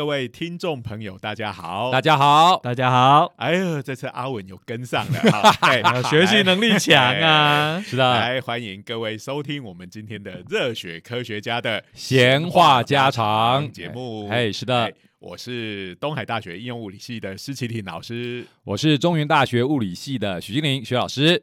[0.00, 1.90] 各位听众朋友，大家好！
[1.92, 7.78] 大家好，大家好，哎呦，这次阿文有跟上了， 哈哎学习能力强啊！
[7.84, 13.70] 是的，来欢迎各位收听我们今天的热血科学家的闲话家常。
[13.70, 14.26] 节目。
[14.30, 14.84] 哎，是的。
[14.84, 21.42] 哎，我是东海大学应用物理系的施启廷老师，我是中原大学物理系的许金玲许老师，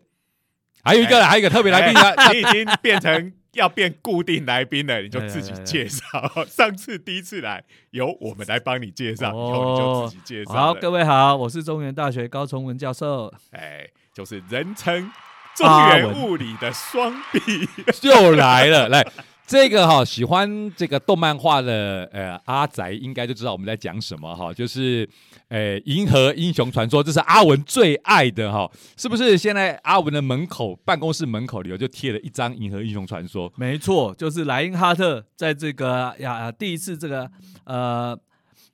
[0.82, 6.06] 还有一个，还有一个特别来宾呢，哎你已经变成要变固定来宾了，你就自己介绍。
[6.48, 10.54] 上次第一次来，由我们来帮你介绍，以后你就自己介绍。
[10.54, 13.34] 好，各位好，我是中原大学高崇文教授。
[13.52, 15.12] 哎，就是人称
[15.56, 17.68] 中原物理的双臂，
[18.08, 19.06] 又来了，来。
[19.48, 25.08] 这个哈喜欢这个动漫画的呃阿宅应该就知道我们在讲什么哈，就是
[25.48, 29.38] 呃银河英雄传说，这是阿文最爱的哈，是不是？
[29.38, 37.31] 现在阿文的门口办公室门口里头就贴了一张银河英雄传说，没错，就是莱因哈特在这个亚第一次这个
[37.64, 38.20] 呃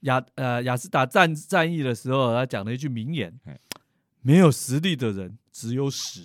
[0.01, 3.31] 亚呃雅斯达战战役的时候，他讲了一句名言：
[4.23, 6.21] 没有实力的人只有屎。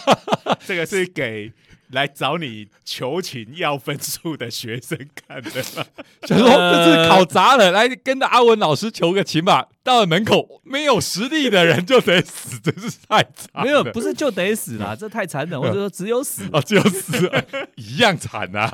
[0.66, 1.50] 这个是给。
[1.92, 5.50] 来找你求情要分数的学生看的，
[6.26, 9.68] 想说这次考砸了，来跟着阿文老师求个情吧。
[9.82, 13.64] 到了门口，没有实力的人就得死，真是太惨。
[13.64, 15.58] 没有，不是就得死啦， 这太残忍。
[15.60, 17.30] 或者说只有死啊，只有死，
[17.76, 18.70] 一样惨呐。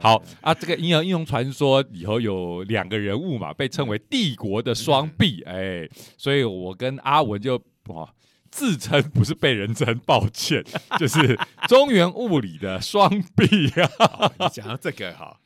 [0.00, 7.54] 好啊，这个《婴儿英雄传说》里头有两个人物嘛，被称为帝国的双臂，哎，所以我跟阿文就
[7.86, 8.12] 哇。
[8.50, 10.64] 自称不是被人称，抱歉，
[10.98, 14.48] 就是中原物理的双臂啊。
[14.52, 15.40] 讲到这个哈，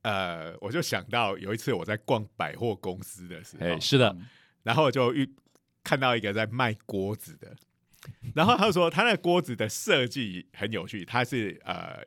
[0.00, 4.16] 呃，我就想到有一次我在逛百货公司的时候，是的，
[4.62, 5.28] 然后就遇
[5.84, 7.54] 看到一个在卖锅子的，
[8.34, 11.98] 然后他说他那锅子的设计很有趣，它是呃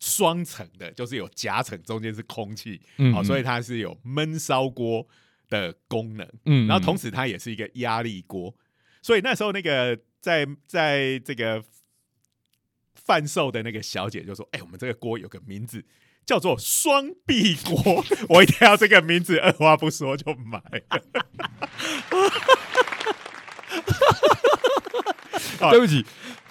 [0.00, 2.80] 双层的，就是有夹层，中间是空气，
[3.12, 5.06] 好，所以它是有焖烧锅
[5.48, 8.54] 的功能，嗯，然后同时它也是一个压力锅。
[9.04, 11.62] 所以那时候，那个在在这个
[12.94, 15.84] 贩售的那个小姐就说：“哎，我们这个锅有个名字
[16.24, 20.58] 叫做双壁锅，我一定要这个名字，二话不说就买。
[25.70, 26.02] ”对不起，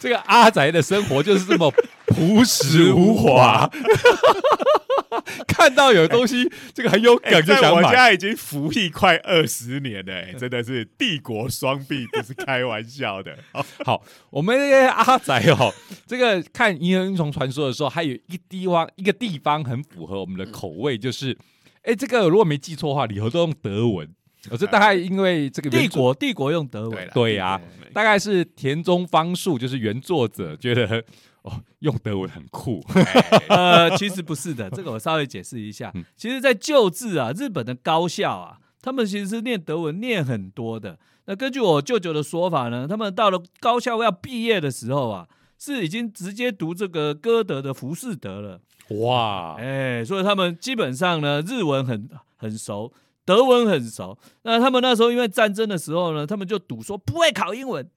[0.03, 1.71] 这个阿宅的生活就是这么
[2.07, 3.71] 朴实无华。
[5.47, 7.87] 看到有东西，这个很有梗，就想买。
[7.87, 13.33] 我家已经服役快二十年了，真的是帝国双臂，不是开玩笑的。
[13.85, 15.73] 好，我们阿宅哦，
[16.05, 21.37] 这个看《银河英雄传说》的时候，还有一地方一个地方很符合我们的口味，就是，
[21.83, 24.13] 哎，这个如果没记错的话，里头都用德文。
[24.51, 27.59] 我这大概因为这个帝国帝国用德文，对呀，
[27.93, 31.03] 大概是田中方树就是原作者觉得。
[31.43, 32.81] 哦，用德文很酷。
[33.49, 35.91] 呃，其实不是的，这个我稍微解释一下。
[36.15, 40.97] 其实，在旧制啊，日本的高校啊，他们其实是念德文念很多的。
[41.25, 45.27] 那根据我舅舅的说法呢，他们到了高校要毕业的时候啊，
[45.59, 48.61] 是已经直接读这个歌德的浮士德了。
[49.01, 52.93] 哇，哎，所以他们基本上呢，日文很很熟，
[53.25, 54.17] 德文很熟。
[54.43, 57.89] 那他们那时候因为战争的时候呢，他们就赌说不会考英文，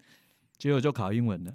[0.59, 1.53] 结果就考英文了。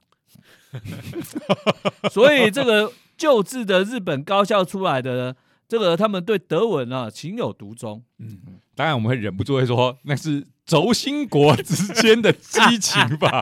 [2.09, 5.35] 所以这个救治的日本高校出来的
[5.71, 8.03] 这个，他们对德文啊情有独钟。
[8.19, 8.41] 嗯，
[8.75, 13.39] 当然我们会忍不住会说，那是轴心国之间的激情吧。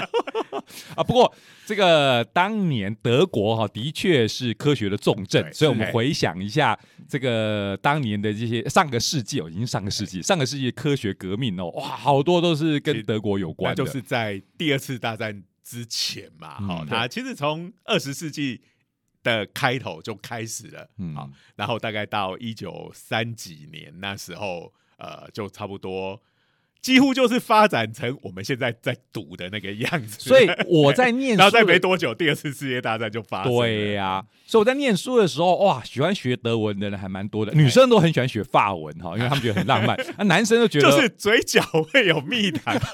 [0.94, 15.42] 啊，不过这个当年德国哈的确是科学的重镇，所以我们回想一下这个当年的这些上个世纪哦，已经上个世纪，上个世纪科学革命哦，哇，好多都是跟德国有关的，就是在第二次大战。
[15.66, 18.60] 之前嘛，好，它其实从二十世纪
[19.24, 20.86] 的开头就开始了，
[21.16, 26.22] 好，然后大概到一九三几年那时候，呃，就差不多
[26.80, 30.20] 几乎就是发展成我们现在在赌的那个样子。
[30.20, 33.52] 所以我在念， 然后再没多久，第二次世界大战就发生。
[33.52, 42.78] 对呀，所以我在念书的时候，哇，喜欢学德文的人还蛮多的，女生都很喜欢学法文哈，因为他们觉得很浪漫，啊， 男生就觉得就是嘴角会有蜜糖。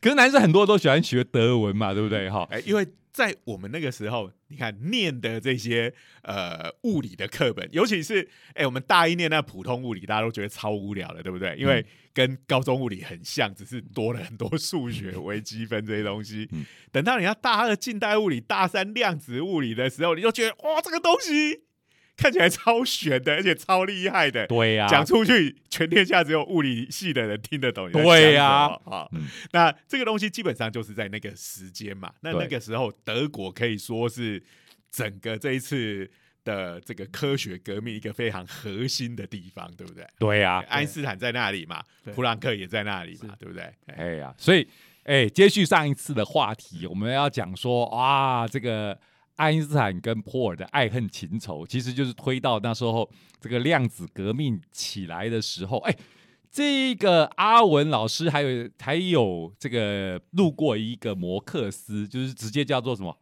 [0.00, 2.28] 可是男生很多都喜欢学德文嘛，对不对？
[2.30, 5.92] 哈，哎，因为在我们那个时候，你看念的这些
[6.22, 11.54] 呃物理的课本，尤其是哎，我们大一念那普通物理，大家都觉得超无聊的，对不对？
[11.56, 16.48] 因为跟高中物理很像，只是多了很多数学、微积分这些东西。
[16.90, 21.64] 等到你要大二近代物理、大三量子物理的时候，你就觉得哇，这个东西。
[22.16, 24.46] 看起来超悬的，而且超厉害的。
[24.46, 27.90] 对呀，讲出去，全天下只有物理系的人听得懂。
[27.90, 29.10] 对呀，好，
[29.52, 32.12] 那这个东西基本上就是在那个时间嘛。
[32.20, 34.42] 那那个时候，德国可以说是
[34.90, 36.08] 整个这一次
[36.44, 40.06] 的这个科学革命一个非常核心的地方，对不对？
[40.18, 41.82] 对呀、爱因斯坦在那里嘛，
[42.14, 43.62] 普朗克也在那里嘛，对不对？
[43.86, 44.68] 哎哎呀，所以
[45.04, 48.96] 哎，接续上一次的话题，我们要讲说啊，这个
[49.36, 55.96] 爱因斯坦跟波尔的爱恨情仇，其实就是推到那时候这个量子革命起来的时候，哎。
[56.54, 63.16] 这个阿文老师还有还有这个路过一个摩克斯，就是直接叫做什么？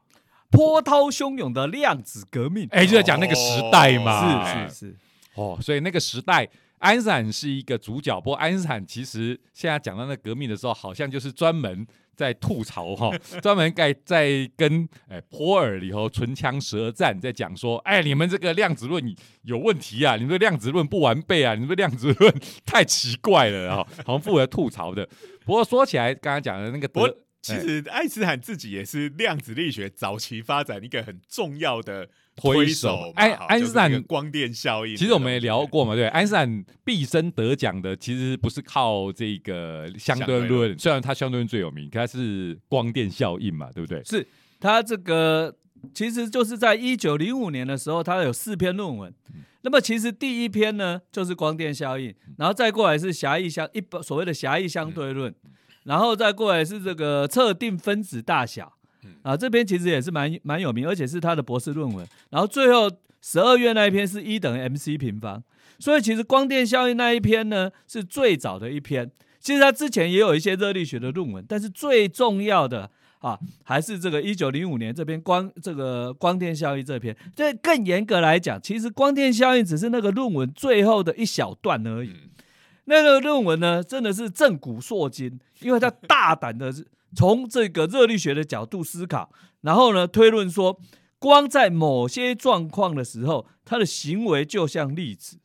[0.50, 4.68] 波涛汹涌的量子革命，哎，就在讲那个时代嘛。
[4.68, 4.96] 是是是，
[5.36, 8.20] 哦，所以那个时代，爱因斯坦是一个主角。
[8.20, 11.86] 不过，爱因斯坦其实现在讲到那革命的时候，好像就是专门
[12.20, 19.02] 在吐槽哈， 专门在在跟哎波尔里头唇枪舌战，在讲说，哎，你们这个量子论
[19.44, 22.34] 有问题啊，你们的量子论不完备啊，你们的量子论
[22.66, 25.08] 太奇怪了啊， 好像负责吐槽的。
[25.46, 32.06] 不过说起来，刚刚讲的那个不过德，其实爱因斯坦自己也是量子力学早期发展一个很重要的
[32.40, 33.12] 推手手嘛。
[33.14, 35.60] 爱爱因斯坦光电效应，其实我们也聊。
[35.70, 44.02] 过嘛，对，爱因斯坦毕生得奖的其实不是靠这个相对论，虽然他相对论最有名，可它是光电效应嘛，对不对？
[44.04, 44.26] 是
[44.58, 45.54] 他这个
[45.94, 49.14] 其实就是在一九零五年的时候，他有四篇论文。
[49.62, 55.32] 那么其实第一篇呢就是光电效应，然后再过来是狭义相一般所谓的狭义相对论，
[55.84, 58.72] 然后再过来是这个测定分子大小
[59.22, 62.06] 啊，这篇其实也是蛮蛮有名，而且是他的博士论文。
[62.30, 65.42] 然后最后十二月那一篇是一等于 mc 平方，
[65.78, 69.10] 所以其实光电效应那一篇呢是最早的一篇。
[69.38, 77.16] 其实他之前也有一些热力学的论文，但是最重要的啊，还是这个一九零五年这篇光这个光电效应这篇。
[77.34, 82.10] 这更严格来讲，其实光电效应只是那个论文最后的一小段而已。
[82.10, 82.30] 嗯
[82.86, 86.72] 那个论文呢，真的是震古烁今，因为他大胆的
[87.14, 90.80] 从这个热力学的角度思考，然后呢推论说，
[91.18, 95.38] 光在某些状况的时候，他的行为就像粒子。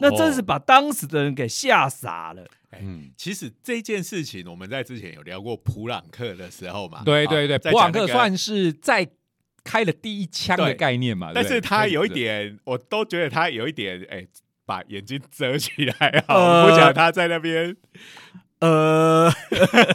[0.00, 2.44] 那真是把当时的人给吓傻了。
[2.80, 7.02] 嗯，其实这件事情，我们在之前有聊过普朗克的时候嘛。
[7.04, 9.08] 对对对，普朗克算是在
[9.62, 14.26] 开了第一枪的概念嘛，但是他有一，点，我都觉得他有一点，哎、
[14.64, 16.34] 把眼睛遮起来啊！
[16.34, 17.76] 呃我不讲他在那边，
[18.62, 19.28] 呃，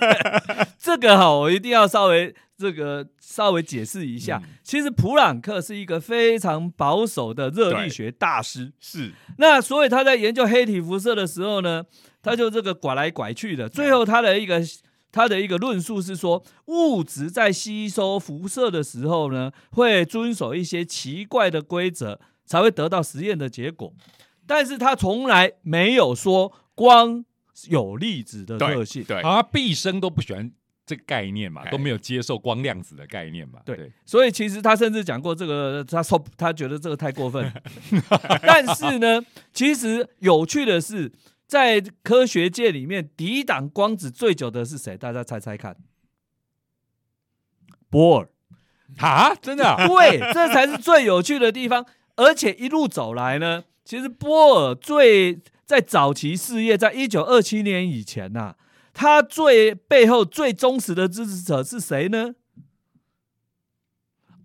[0.78, 4.42] 这个哈，我一定要稍微这个稍微解释一下。
[4.44, 11.86] 嗯其实普朗克是一个非常保守的热力学大师，是那所以他在研究黑体辐射的时候呢，
[12.22, 13.70] 他就这个拐来拐去的。
[13.70, 14.62] 最后他的一个
[15.10, 23.94] 他的一个论述是说，物质在吸收辐射的时候呢，会遵守一些奇怪的规则，才会得到实验的结果。
[24.46, 27.24] 但是他从来没有说光
[27.70, 29.04] 有粒子的特性。
[29.04, 30.52] 对，好像毕生都不喜欢
[30.86, 37.52] 这个概念嘛，哎都没有接受光量子的概念嘛，对所以其实他甚至讲过这个，他说他觉得这个太过分。
[38.42, 39.22] 但是呢，
[39.52, 41.12] 其实有趣的是，
[41.46, 44.96] 在科学界里面，抵挡光子最久的是谁？
[44.98, 45.76] 大家猜猜看。
[47.90, 48.30] 波尔，
[48.98, 51.86] 啊，真的啊对，这才是最有趣的地方。
[52.18, 58.54] 而且一路走来呢，其实波尔最在早期事业，在一九二七年以前呐、
[58.94, 62.36] 他最背后最忠实的支持者是谁呢？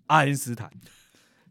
[0.07, 0.71] 爱因斯坦。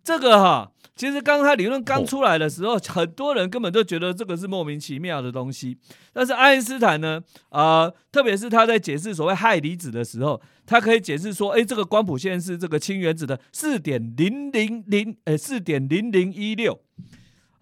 [0.03, 5.77] 这个哈，其实刚他理论刚出来的时候，很多人根本就觉得这个是莫名其妙的东西。
[6.15, 7.21] 但是爱因斯坦呢，
[7.51, 16.81] 啊、特别是他在解释所谓氦离子的时候，他可以解释说，哎，这个光谱线是这个氢原子的四点零零零，呃，四点零零一六，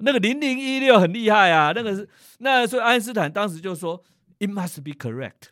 [0.00, 4.02] 那个零零一六很厉害啊，那个是那所以爱因斯坦当时就说
[4.38, 5.50] ，it must be correct。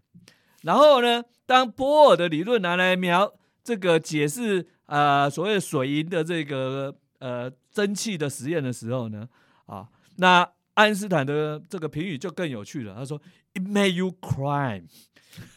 [0.63, 9.29] 然后呢，当波尔的理论拿来描这个解释呃所谓水银的这个呃蒸汽的实验的时候呢，
[9.67, 13.21] 啊，那爱因斯坦的这个评语就更有趣了，他说
[13.55, 14.83] ，it made you cry。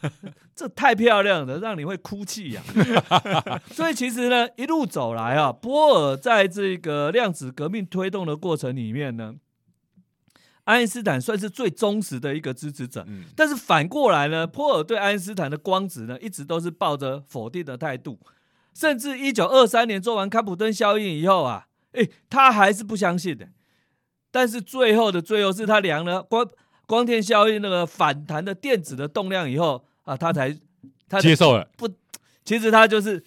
[0.62, 2.62] 这太漂亮了，让你会哭泣呀、
[3.74, 9.34] 所以其实呢，一路走来啊，波尔在这个量子革命推动的过程里面呢，
[10.66, 13.04] 爱因斯坦算是最忠实的一个支持者。
[13.08, 18.20] 嗯，但是反过来呢，波尔对爱因斯坦的光子呢，一直都是抱着否定的态度，
[18.76, 23.48] 甚至一九二三年做完康普顿效应以后啊，诶，他还是不相信的。
[24.30, 26.48] 但是最后的最后，是他量了光
[26.86, 30.54] 光电效应那个反弹的电子的动量以后啊，他才
[31.08, 31.88] 他接受了不，
[32.44, 33.24] 其实他就是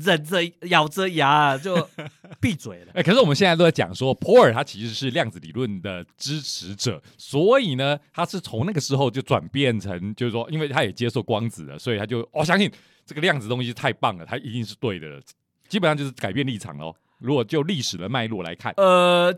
[0.00, 1.88] 忍着咬着牙啊就
[2.40, 2.92] 闭嘴了。
[2.94, 12.68] 哎、可是我们现在都在讲说，普尔他其实是量子理论的支持者，所以呢，他是从那个时候就转变成，就是说，因为他也接受光子了，所以他就哦相信
[13.04, 15.20] 这个量子东西太棒了，他一定是对的了，
[15.68, 16.92] 基本上就是改变立场喽。
[17.18, 19.32] 如果就历史的脉络来看，呃，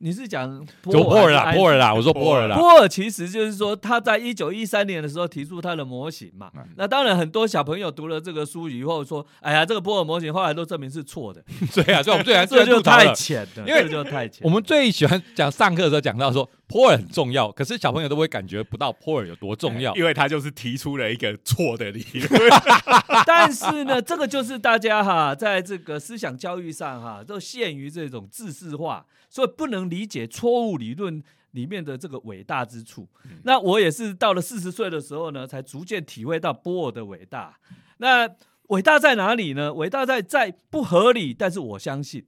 [0.00, 6.50] 你是讲就波尔啦，波尔啦，我说波尔啦，波尔其实就是说，他在一九一三年的时候提出他的模型嘛。
[6.54, 11.42] 嗯那当然，很多小朋友读了这个书以后说：“哎呀，这个波尔模型后来都证明是错的，
[11.74, 13.12] 对啊，所以我们最喜欢 这就太。
[13.12, 19.96] 浅了，因为这就太浅。”我们最喜欢讲上课的时候讲到说波尔很重要，可是小朋友都会感觉不到波尔有多重要。
[19.96, 22.50] 因为他就是提出了一个错的理论。
[23.26, 31.22] 但是呢，这个就是大家哈，在这个思想教育上哈，都限于这种自视化，所以不能理解错误理论
[31.52, 33.08] 里面的这个伟大之处。
[33.44, 37.58] 那我也是到了四十岁的时候呢，才逐渐体会到波尔的伟大。
[37.96, 38.28] 那
[38.68, 39.72] 伟大在哪里呢？
[39.72, 42.26] 伟大在在不合理，但是我相信。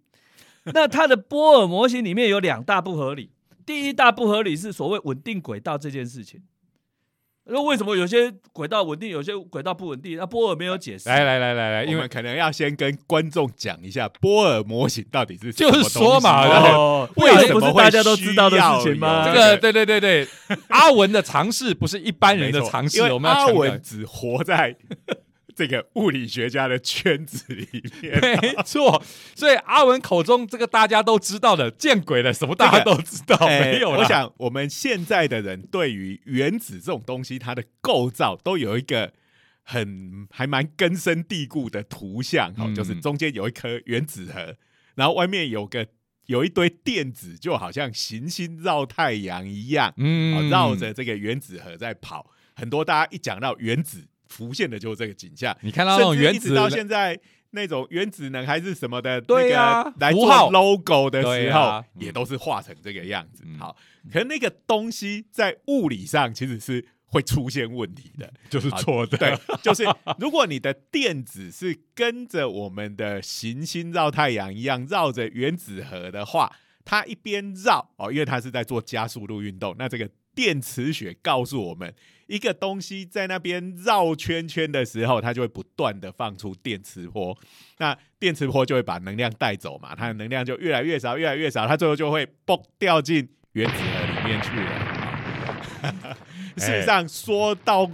[0.65, 3.33] 那它的波尔模型里面有两大不合理，
[3.71, 6.43] 第一大不合理是所谓稳定轨道这件事情。
[7.45, 10.19] 那为什么有些轨道稳定，有些轨道不稳定？
[10.19, 11.09] 那波尔没有解释。
[11.09, 19.25] 来来来来来，因为可能要先跟观众讲一下波尔模型到底是就是说嘛然后哦，为什么不是大家都知道的事情吗？
[19.25, 20.29] 这个对对对对，
[20.71, 24.77] 阿文的尝试不是一般人的尝试，因为我们要阿文只活在
[25.55, 27.69] 这个物理学家的圈子里
[28.01, 28.21] 面。
[28.41, 29.03] 没错，
[29.35, 39.13] 所以阿文口中这个大家都知道的见鬼了，什么大家都知道，哎没有啦我想我们现在的人对于原子这种东西，它的构造都有一个
[39.63, 44.57] 很还蛮根深蒂固的图像，哦，嗯就是中间有一颗原子核，
[44.95, 45.87] 然后外面有个
[46.27, 52.31] 有一堆电子，就好像行星绕太阳一样，嗯哦绕着这个原子核在跑。
[52.55, 55.55] 很多大家一讲到原子，浮现的就是这个景象。
[55.61, 57.21] 你看到那种原子一直到现在
[57.51, 63.43] 那种原子能还是什么的，对啊那个来做符号 logo 的时候，啊也都是画成这个样子。
[63.45, 63.77] 嗯好，
[64.11, 68.33] 可是那个东西在物理上其实是会出现问题的。
[68.49, 69.85] 就是错的，对，就是
[70.19, 76.53] 如果你的电子是跟着我们的行星绕太阳一样绕着原子核的话，
[76.85, 81.93] 它一边绕哦，因为它是在做加速度运动，那这个电磁学告诉我们，
[82.31, 87.37] 一个东西在那边绕圈圈的时候，它就会不断的放出电磁波，
[87.79, 96.17] 那电磁波就会把能量带走嘛，它的能量就越来越少，越来越少，它最后就会嘣掉进原子核里面去了。
[96.57, 97.91] 事实上，说到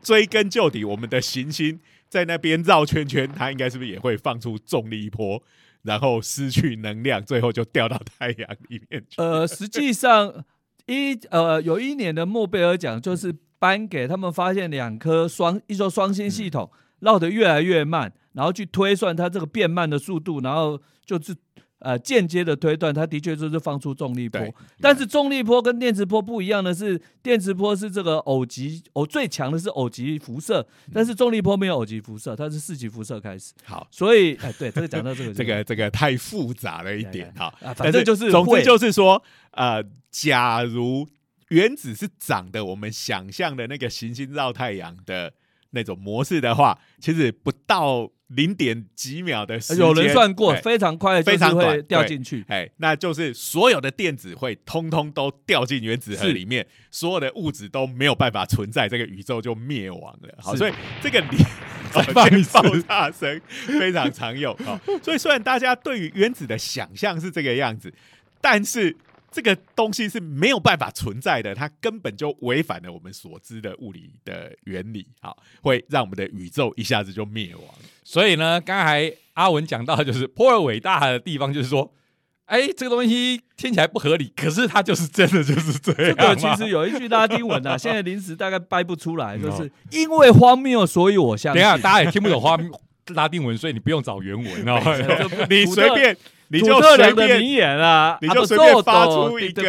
[0.00, 5.42] 追根究底，我们的行星在那边绕圈圈，它应该是不是也会放出重力波，
[5.82, 9.16] 然后失去能量，最后就掉到太阳里面去？
[9.20, 10.44] 呃，实际上
[10.90, 21.34] 一呃有一年的诺贝尔奖就是颁给他们发现两颗双一说双星系统绕得越来越慢，然后去推算它这个变慢的速度，然后就是。
[21.80, 37.46] 呃，间接的推断，它的确就是放出重力波，但是重力波跟电磁波不一样的是，电磁波是这个偶极偶最强的是偶极辐射，但是重力波没有偶极辐射，它是四级辐射开始，好，所以哎，对，这个讲到这个 这个这个太复杂了一点哈。
[37.62, 39.22] 啊，反正就是总之就是说，
[39.52, 41.08] 呃，假如
[41.48, 45.32] 原子是长的我们想象的那个行星绕太阳的
[45.70, 52.44] 那种模式的话，其实不到零点几秒的时间，有人算过，哎非常快，非常就是会短掉进去。
[52.48, 60.34] 哎，那就是所有的电子会通通都掉进原子核里面，所有的物质都没有办法存在，这个宇宙就灭亡了。
[60.38, 60.72] 好，所以
[61.02, 61.38] 这个理
[61.92, 64.56] 再放一次 爆炸声非常常用。
[64.58, 67.92] 好，所以虽然大家对于原子的想象是这个样子，
[68.40, 68.96] 但是
[69.30, 75.06] 这个东西是没有办法存在的，它根本就违反了我们所知的物理的原理。
[75.20, 77.64] 好，会让我们的宇宙一下子就灭亡。
[78.02, 81.94] 所以呢，刚才阿文讲到，就是 波尔伟大的地方，就是说，
[82.46, 86.28] 哎，这个东西听起来不合理，可是它就是真的就是这这样这。
[86.28, 91.62] 个其实有一句拉丁文啊，现在临时大概掰不出来，嗯就是因为荒谬，所以我相信。
[91.62, 92.58] 等一下大家也听不懂花
[93.14, 94.80] 拉丁文，所以你不用找原文哦。
[95.48, 96.16] 你随便，
[96.50, 97.48] 你就随便。
[97.50, 99.62] 言啊，你就随便发出一个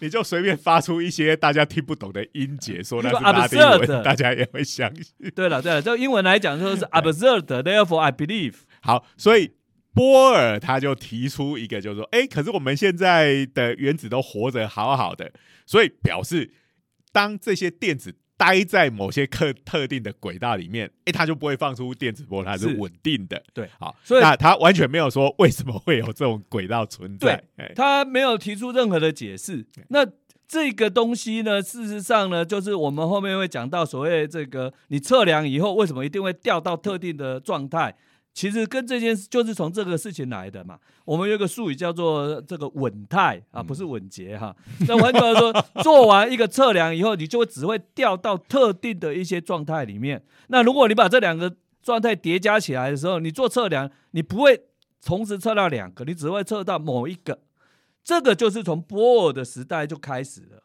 [0.00, 5.04] 你就随便发出一些大家听不懂的音节，说那你说是拉丁文，大家也会相信。
[5.34, 8.54] 对了对了，就英文来讲就是 absurd，therefore I believe。
[8.80, 9.52] 好，所以
[9.92, 15.32] 波尔他就提出一个，就是说，哎，可是我们现在的原子都活着好好的，
[15.66, 16.52] 所以表示
[17.12, 23.42] 当这些电子待在某些特特定的轨道里面，哎，它就不会放出电磁波，它是是稳定的。
[23.52, 27.42] 对好，所以那他完全没有说为什么会有这种轨道存在。
[27.56, 29.64] 哎他没有提出任何的解释。
[29.88, 30.04] 那
[30.46, 37.94] 这个东西呢，事实上呢，就是我们后面会讲到所谓这个你测量以后为什么一定会掉到特定的状态，
[38.34, 40.78] 其实跟这件事就是从这个事情来的嘛。
[41.04, 44.54] 我们有个术语叫做这个稳态啊，不是稳结哈。
[44.88, 50.22] 那换句话说， 做完一个测量以后，你就会只会掉到特定的一些状态里面。
[50.48, 54.60] 那如果你把这两个状态叠加起来的时候，你做测量，你不会
[55.04, 57.38] 同时测到两个，你只会测到某一个，
[58.02, 60.64] 这个就是从波尔的时代就开始了。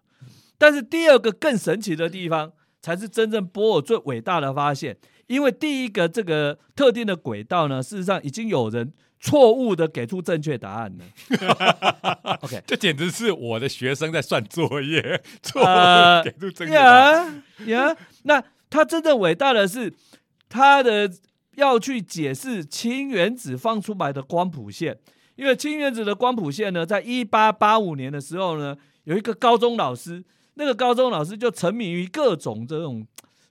[0.58, 4.98] 但是第二个更神奇的地方，才是真正波尔最伟大的发现，
[5.30, 11.06] 因为第一个这个特定的轨道呢，事实上已经有人错误的给出正确答案了。
[12.42, 17.44] OK，这简直是我的学生在算作业， 错呃误给出正确答案。
[17.68, 19.94] 呀呀，那他真正伟大的是
[20.50, 21.08] 他的
[21.56, 24.98] 要去解释氢原子放出来的光谱线，
[25.36, 30.24] 因为氢原子的光谱线呢，在一八八五年的时候呢，有一个高中老师，
[30.56, 33.06] 那个高中老师就沉迷于各种这种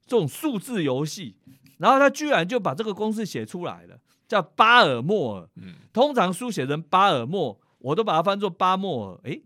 [0.06, 1.36] 这种数字游戏，
[1.78, 5.48] 然后他居然就把这个公式写出来了，叫巴尔默尔。
[5.56, 9.42] 嗯通常书写成巴尔默，我都把它翻作巴默尔，诶，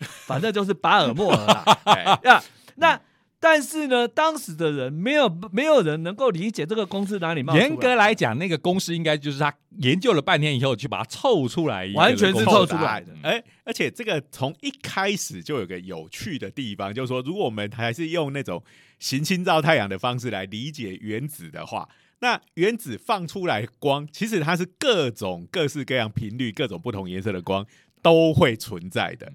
[0.00, 2.42] 反正就是巴尔默尔啦。
[2.76, 3.00] 那
[3.44, 7.66] 但是呢，当时的人没有没有人能够理解这个公式哪里冒出来。
[7.66, 18.62] 严格来讲，那个公式应该就是他研究了半天以后，去把它凑出来完全是凑出来的哎，而且这个从一开始就有个有趣的地方，就是说，如果我们还是用那种
[19.00, 21.88] 行星照太阳的方式来理解原子的话，
[22.20, 27.66] 那原子放出来光，其实它是各种各式各样频率、各种不同颜色的光
[28.00, 29.32] 都会存在的。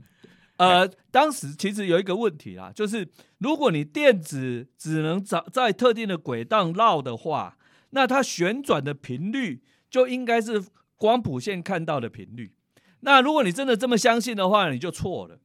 [0.58, 7.58] 呃，当时其实有一个问题啦，就是如果你电子只能在在特定的轨道绕的话，
[7.92, 10.64] 那它旋转的频率就应该是
[10.98, 12.54] 光谱线看到的频率。
[13.02, 15.40] 那如果你真的这么相信的话，你就错了。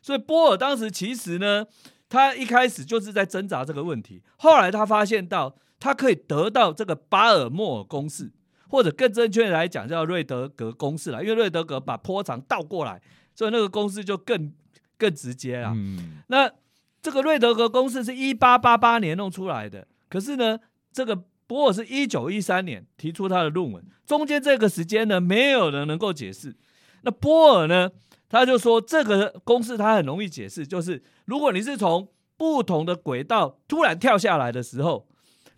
[0.00, 1.66] 所以波尔当时其实呢，
[2.08, 8.32] 他一开始就是在挣扎这个问题，后来他发现到他可以得到这个巴尔默尔公式，
[8.70, 13.02] 或者更正确来讲叫瑞德格公式啦，因为瑞德格把波长倒过来，
[13.38, 14.52] 所以那个公式就更
[14.96, 15.70] 更直接了。
[15.72, 16.50] 嗯，那
[17.00, 20.58] 这个瑞德格公式是一八八八年弄出来的，可是呢，
[20.92, 26.52] 这个波尔是一九一三年提出他的论文，中间这个时间呢，没有人能够解释。
[27.02, 27.88] 那波尔呢，
[28.28, 35.06] 他就说这个公式他很容易解释，就是如果你是从不同的轨道突然跳下来的时候，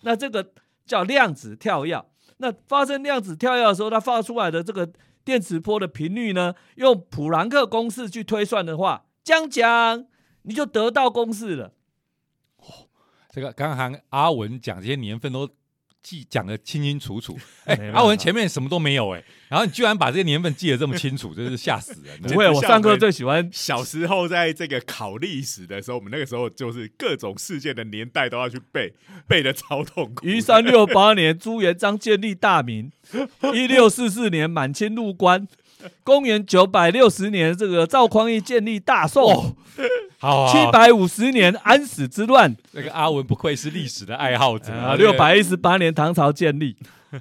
[0.03, 0.53] 那这个
[0.85, 2.05] 叫量子跳跃。
[2.37, 4.91] 那发生量子跳跃的时候，它发出来的这个
[5.31, 10.05] 电磁波的频率呢，用普朗克公式去推算的话，将讲
[10.43, 11.73] 你就得到公式了。
[13.29, 15.49] 这个刚刚阿文讲这些年份都
[16.03, 22.29] 记讲的清清楚楚， 哎、没办法阿文前面什么都没有哎、然后你居然把这些年份记得这么清楚，真是吓死人了。
[22.31, 28.93] 不会，我上课最喜欢小时候在这个考历史的时候，我们那个时候就是各种事件的年代都要去背，
[29.29, 30.27] 背的超痛苦。
[30.27, 32.91] 一三六八年，朱元璋建立大明；
[33.55, 35.47] 一六四四年，满清入关；
[36.05, 39.55] 公元九百六十年，这个赵匡胤建立大宋；
[40.19, 46.77] 好好好七百五十年，安史之乱；那个阿文不愧是历史的爱好者啊，六百一十八年，唐朝建立。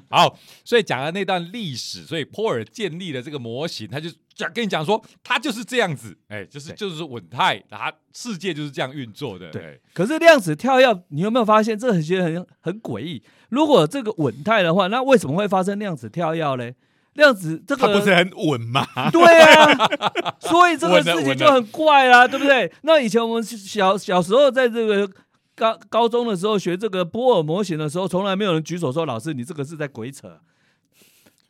[0.08, 13.24] 好，所以讲了那段历史，所以波尔建立了这个模型，他就讲跟你讲说，他就是这样子，哎，就是就是稳态，他世界就是这样运作的，对可是量子跳跃，你有没有发现这很觉得很很诡异？
[13.50, 16.76] 如果这个稳态的话，那为什么会发生量子跳跃嘞？
[17.20, 18.84] 量子这个它不是很稳吗？
[19.12, 19.78] 对啊，
[20.40, 22.74] 所以这个事情就很怪啦，对不对？
[22.82, 25.08] 那以前我们小小时候在这个
[25.54, 30.40] 高高中的时候学这个波尔模型的时候，从来没有人举手说老师你这个是在鬼扯。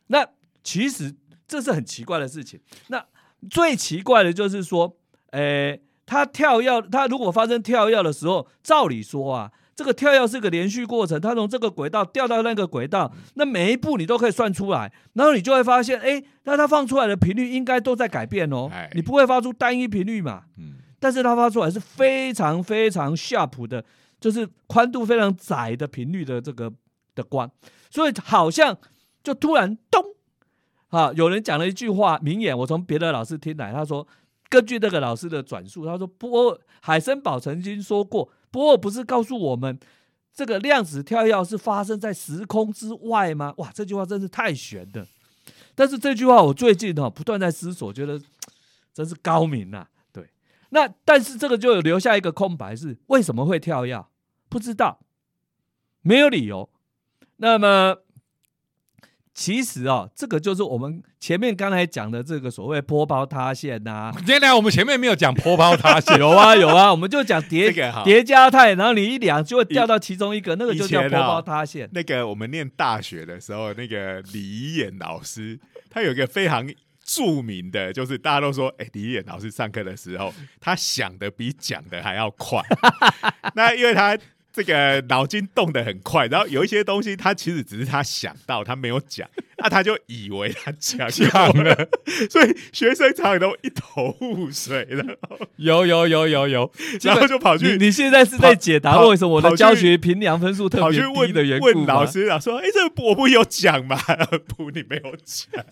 [0.08, 0.28] 那
[0.64, 1.16] 其实
[1.48, 2.60] 这是很奇怪的事情。
[2.88, 3.06] 那
[3.50, 4.98] 最奇怪的就是说，
[5.32, 9.52] 诶，他跳跃，他如果发生跳跃的时候，照理说啊。
[9.80, 20.44] 这个跳跃是个连续过程，它从这个轨道掉到那个轨道，那每一步你都可以算出来，然后你就会发现，哎，那它放出来的频率应该都在改变哦哎，你不会发出单一频率嘛？
[20.58, 23.82] 嗯，但是它发出来是非常非常 sharp 的，
[24.20, 26.70] 就是宽度非常窄的频率的这个
[27.16, 27.50] 的光，
[27.90, 28.78] 所以好像
[29.24, 30.04] 就突然咚，
[30.90, 34.06] 啊，有人讲了一句话名言，我从别的老师听来，他说，
[34.50, 39.80] 根据那个老师的转述，他说波尔海森堡曾经说过，波尔不是告诉我们。
[40.32, 43.54] 这个量子跳跃是发生在时空之外吗？
[43.58, 45.06] 哇，这句话真是太玄了。
[45.76, 48.22] 但是这句话我最近哈、不断在思索，觉得
[48.94, 50.30] 真是高明啊、对，
[50.70, 54.06] 那但是这个就有留下一个空白，是为什么会跳跃？
[54.48, 55.00] 不知道，
[56.02, 56.70] 没有理由。
[57.38, 57.98] 那么
[59.40, 67.72] 其实哦、这个就是我们前面刚才讲的这个所谓坡包塌陷呐、 原来我们前面没有讲坡包塌陷， 有啊有啊，我们就讲叠
[68.04, 71.90] 叠加态，然后你一量就会掉到其中一个，那个就叫坡以前啊包塌陷。
[71.94, 75.58] 那个我们念大学的时候，那个李怡眼老师，
[75.90, 76.70] 他有一个非常
[77.06, 82.62] 著名的，就是大家都说，哎、李怡眼老师上课的时候，他想的比讲的还要快。
[83.56, 84.18] 那因为他
[84.52, 91.88] 这个脑筋动得很快，然后有一些东西他其实只是他想到，他没有讲， 那他就以为他讲 讲了，
[92.30, 95.06] 所以学生常常都一头雾水了，
[95.58, 102.06] 有有有有有，然后就跑去你你现在是在解答跑为什么我的教学评量分数特别跑去问低的缘故问老吗？
[102.06, 103.98] 师啊，说：“哎、这个我不有讲吗？
[104.58, 105.64] 不，你没有讲。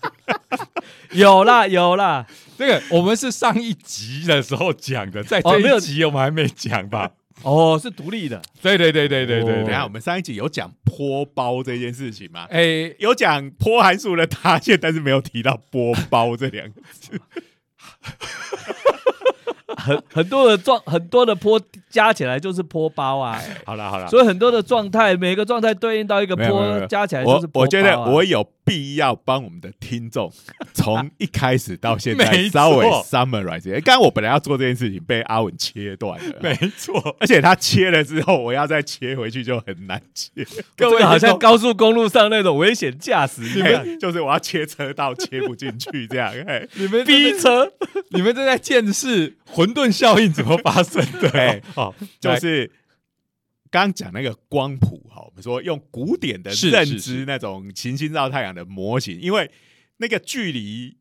[1.11, 2.25] 有啦有啦，
[2.57, 7.05] 这个我们是上一集的时候讲的，在这一集我们还没讲吧？
[7.05, 7.11] 哦，
[7.81, 12.47] 是独立的，对对对对对对哦等下，我们上一集有讲坡包这件事情吗？
[12.49, 17.21] 哎，有讲坡函数的塌陷，但是没有提到波包这两个字。
[19.75, 30.31] 很 很多的状很多的坡加起来就是坡包啊，好了好了，所以很多的状态，每个状态对应到一个坡，加起来就是坡啊我我觉得我有必要帮我们的听众
[30.73, 33.71] 从一开始到现在稍微 summarize。
[33.81, 40.45] 刚刚我本来要做这件事情，被阿文切断了，没错，而且他切了之后，我要再切回去就很难切。
[40.75, 46.31] 各位好像高速公路上那种危险驾驶一样，就是我要切车道切不进去这样。
[46.45, 47.71] 嘿你们逼车。
[48.11, 51.29] 你们正在见识混沌效应怎么发生的？
[51.31, 52.67] 对 哦，就是
[53.71, 59.49] 刚刚讲那个光谱哈，我们说用古典的认知那种行星绕太阳的模型，因为
[59.97, 60.97] 那个距离，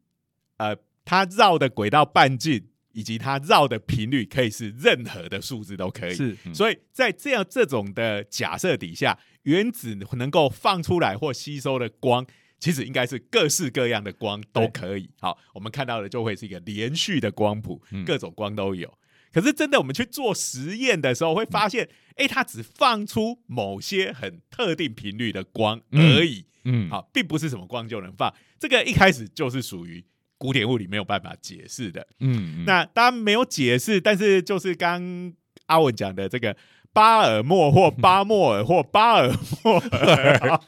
[0.56, 6.36] 呃，它绕的轨道半径以及它绕的频率可以是任何的数字都可以，是。
[6.44, 12.26] 嗯所以在这样这种的假设底下，原子能够放出来或吸收的光。
[12.58, 15.10] 其实应该是各式各样的光都可以。
[15.20, 18.98] 好，我们看到的就会是一个连续的光谱，嗯各种光都有。
[19.32, 26.46] 可是真的，我们去做实验的时候，会发现，哎、它只放出某些很特定频率的光而已。
[26.64, 28.34] 嗯，好，并不是什么光就能放。
[28.58, 30.02] 这个一开始就是属于
[30.38, 32.06] 古典物理没有办法解释的。
[32.20, 35.34] 嗯，嗯那当然没有解释，但是就是刚
[35.66, 36.56] 阿文讲的这个
[36.96, 39.30] 巴尔莫或巴莫尔或巴尔
[39.62, 40.60] 莫尔，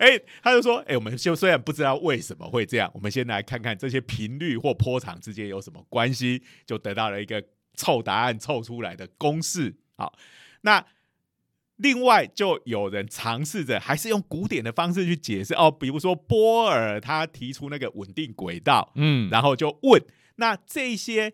[0.00, 7.40] 哎、他就说，哎、我们就虽然不知道为什么会这样，我们先来看看这些频率或波长之间有什么关系，就得到了一个
[7.76, 9.76] 凑答案凑出来的公式。
[9.96, 10.12] 好，
[10.62, 10.84] 那。
[11.78, 20.00] 另外，就有人尝试着还是用古典的方式去解释哦，比如说波尔他提出那个稳定轨道，嗯，然后就问
[20.36, 21.32] 那这些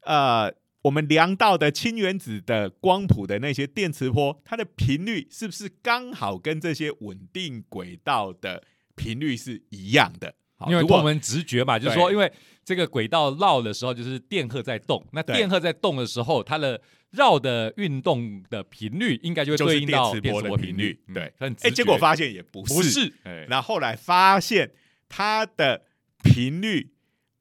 [0.00, 0.52] 呃
[0.86, 8.62] 我们量到的氢原子的光谱的那些电磁波，它的频率是不是刚好跟这些稳定轨道的
[8.94, 10.34] 频率是一样的？
[10.68, 12.32] 因为我们直觉嘛，就是说，因为
[12.64, 15.36] 这个轨道绕的时候，就是电荷在动，那对。
[15.36, 24.70] 电荷在动的时候，它的绕的运动的频率应该就会就是对应到电磁波的波频率嗯对很哎，结果发现也不是，不是，哎，然后后来发现
[25.08, 25.82] 它的
[26.22, 26.92] 频率，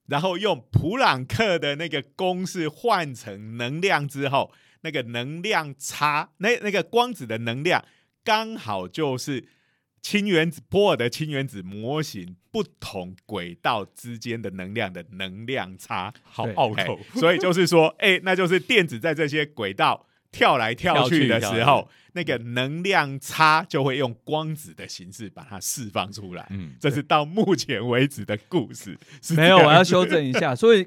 [0.07, 7.83] 然后用普朗克的那个公式换成能量之后，那个能量差，那那个光子的能量
[8.23, 9.47] 刚好就是
[10.01, 16.13] 氢原子波尔的氢原子模型不同轨道之间的能量的能量差。
[16.23, 26.45] 好拗口，所以就是说，哎、那就是电子在这些轨道跳来跳去的时候，那个能量差就会用光子的形式把它释放出来。
[26.49, 28.97] 嗯，这是到目前为止的故事。
[29.21, 30.53] 是没有，我要修正一下。
[30.53, 30.85] 所以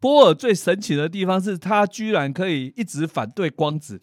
[0.00, 4.00] 波尔最神奇的地方是他居然可以一直反对光子，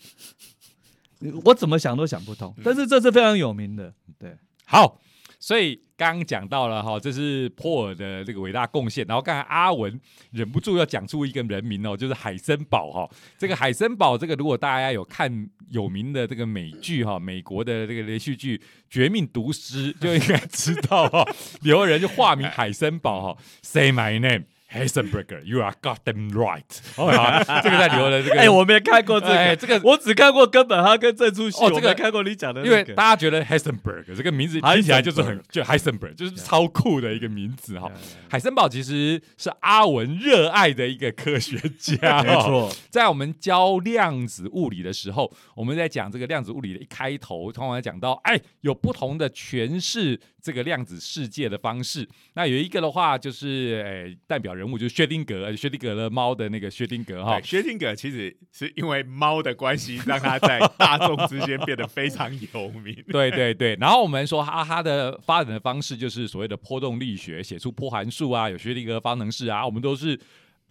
[1.45, 2.55] 我怎么想都想不通。
[2.63, 4.99] 但是这是非常有名的，对，好，
[5.43, 9.05] 所以刚刚讲到了哈，这是波尔的这个伟大贡献。
[9.05, 9.99] 然后刚才阿文
[10.31, 13.09] 忍不住要讲出一个人名哦，就是海森堡哈。
[13.37, 18.57] 这个海森堡，这个如果大家有看有名的这个美剧哈，美国的这个连续剧
[18.89, 21.27] 《绝命毒师》，就应该知道哈，
[21.61, 24.45] 有人就化名海森堡哈，Say my name。
[24.73, 26.63] Heisenberger, you are goddamn right。
[26.97, 32.83] 哦，好，这个在留了这个， 哎，我没看过这个，哎这个我只看过根本哈根这出戏，哦这个看过你讲的因为。
[32.95, 37.91] 大家觉得 Heisenberg 这个名字听起来就是很就 Heisenberg 就是超酷的一个名字哈。
[38.29, 42.29] 海森堡其实是阿文热爱的一个科学家， 没。
[42.41, 52.05] 错，在我们教量子物理的时候，我们在讲这个量子物理的一开头，通常讲到，哎，有不同的诠释这个量子世界的方式。
[52.33, 57.39] 那有一个的话，就是哎，代表人物就是薛定谔，薛定谔的猫的那个薛定谔哈，。
[57.39, 62.93] 薛定谔其实是因为猫的关系，让他在大众之间变得非常有名。
[63.09, 70.19] 对对对，然后我们说哈哈的发展的方式就是所谓的波动力学，写出波函数啊，有薛定谔方程式啊，我们都是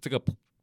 [0.03, 0.21] 这个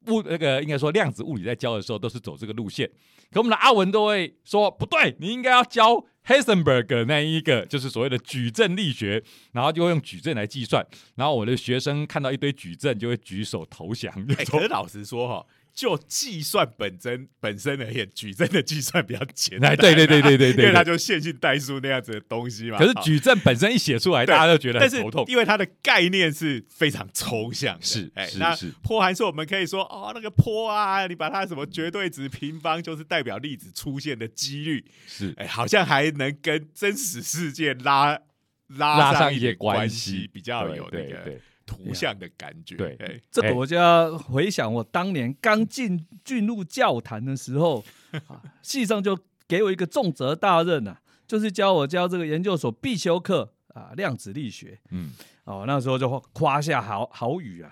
[0.07, 2.87] 物那个应该说量子物理在教的时候都是走这个路线。
[3.31, 10.85] 可我们的阿文都会说不对，你应该要教 Heisenberg 那一个，就是所谓的矩阵力学，然后就会用矩阵来计算。
[11.15, 15.43] 然后我的学生看到一堆矩阵就会举手投降，就哎，说可老实说哈，
[15.79, 22.77] 就计算本身本身而言，矩阵的计算比较简单、哎，对对对对对对，因为它就线性代数那样子的东西嘛。
[22.77, 25.23] 可是好矩阵本身一写出来，大家都觉得头痛。
[25.29, 35.33] 因为它的概念是非常抽象的，是哎，那坡函数我们可以说哦，那个坡啊，你把它什么绝对值平方，就是代表粒子出现的几率，是。
[35.37, 38.19] 哎，好像还能跟真实世界拉
[38.67, 42.75] 拉拉上一点关系，比较有那个图像的感觉。
[42.75, 47.83] 对哎这个我就要回想我当年刚进进入教坛的时候，
[48.27, 49.15] 啊，系上就
[49.47, 54.79] 给我一个重责大任啊，就是教我教这个研究所必修课啊，量子力学。
[54.89, 55.11] 嗯，
[55.43, 57.71] 哦，那时候就夸下好好语啊，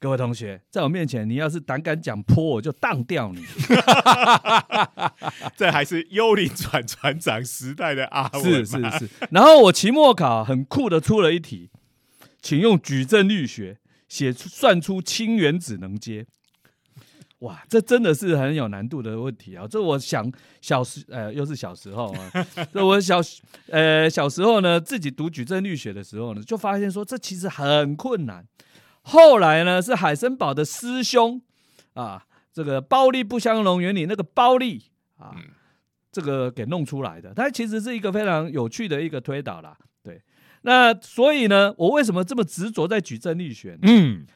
[0.00, 3.44] 各位同学，在我面前，你要是胆敢讲泼，我就当掉你。
[5.56, 9.08] 这还是幽灵船船长时代的阿文是是是。
[9.30, 11.70] 然后我期末考很酷的出了一题，
[12.40, 16.26] 请用矩阵力学写出算出氢原子能阶。
[17.40, 19.64] 哇，这真的是很有难度的问题啊！
[19.70, 20.28] 这我想
[20.60, 22.32] 小时呃，又是小时候啊，
[22.74, 23.20] 这我小
[23.68, 28.44] 呃小时候呢，自己读矩阵力学的时候呢，就发现说这其实很困难。
[29.02, 31.40] 后来呢，是海森堡的师兄
[31.94, 35.44] 啊，这个暴力不相容原理那个暴力啊，嗯
[36.10, 37.32] 这个给弄出来的。
[37.32, 39.78] 它其实是一个非常有趣的一个推导啦。
[40.62, 43.78] 对，那所以呢，我为什么这么执着在矩阵力学？
[43.82, 44.26] 嗯，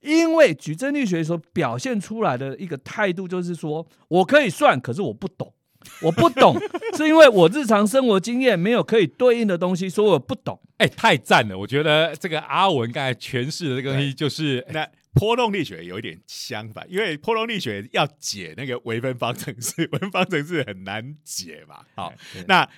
[0.00, 5.54] 因为矩阵力学所表现出来的一个态度就是说，我可以算，可是我不懂。
[6.02, 6.54] 我不懂，
[6.94, 10.60] 是因为我日常生活经验没有可以对应的东西，所以我不懂。
[10.76, 11.56] 哎，太赞了！
[11.56, 21.76] 我觉得这个阿文刚才诠释的这个东西就是那波动力学有一点相反，因为波动力学要解那个微分方程式， 微分方程式很难解嘛。
[21.94, 22.12] 好，
[22.46, 22.68] 那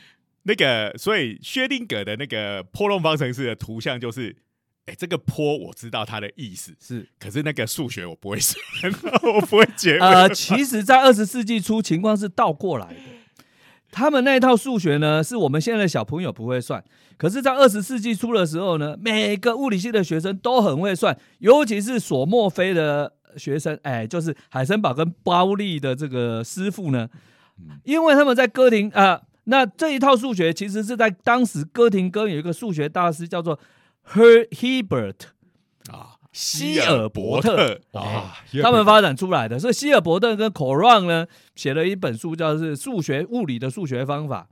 [0.45, 4.37] 那个所以薛定谔的那个波动方程式的图像就是，
[4.87, 8.61] 哎，这个波我知道它的意思，是可是那个数学我不会算，
[9.23, 9.99] 我不会解。
[9.99, 13.01] 呃，其实，在二十世纪初，情况是倒过来的。
[13.93, 16.83] 他们那一套数学呢，是我们现在的小朋友不会算，
[17.19, 27.07] 可是，在二十世纪初的时候呢，每个物理系的学生都很会算，尤其是索莫菲的学生，哎，就是海森堡跟包利的这个师傅呢，
[27.85, 33.59] 因为他们在哥廷啊、那这一套数学其实是在当时哥廷根有一个数学大师叫做
[34.13, 35.17] Her Hebert
[35.91, 39.59] 啊，希尔伯特啊，啊，他们发展出来的。
[39.59, 41.27] 所以希尔伯特跟 Coran 呢
[41.57, 44.47] 写了一本书，叫是《数学物理的数学方法》，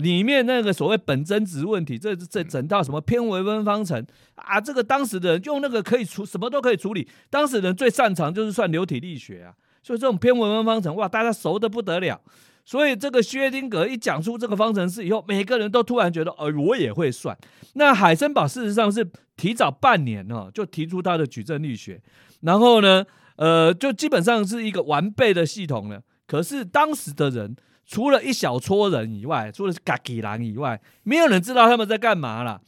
[0.00, 12.20] 里面那个所谓本真值问题，这这整套什么偏微分方程啊，这个当时的人用那个可以处什么都可以处理，当时人最擅长就是算流体力学啊，所以这种偏微分方程哇，大家熟的不得了。
[12.64, 17.36] 所以这个薛定谔一讲出这个方程式以后，每个人都突然觉得，哦，我也会算。
[17.74, 22.00] 那海森堡事实上是提早半年哦，就提出他的矩阵力学，
[22.42, 23.04] 然后呢，
[23.36, 26.02] 呃，就基本上是一个完备的系统了。
[26.26, 32.60] 可是当时的人，除了一小撮人以外，除了嘎吉狼以外，没有人知道他们在干嘛了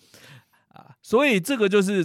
[0.68, 0.96] 啊。
[1.00, 2.02] 所以这个就是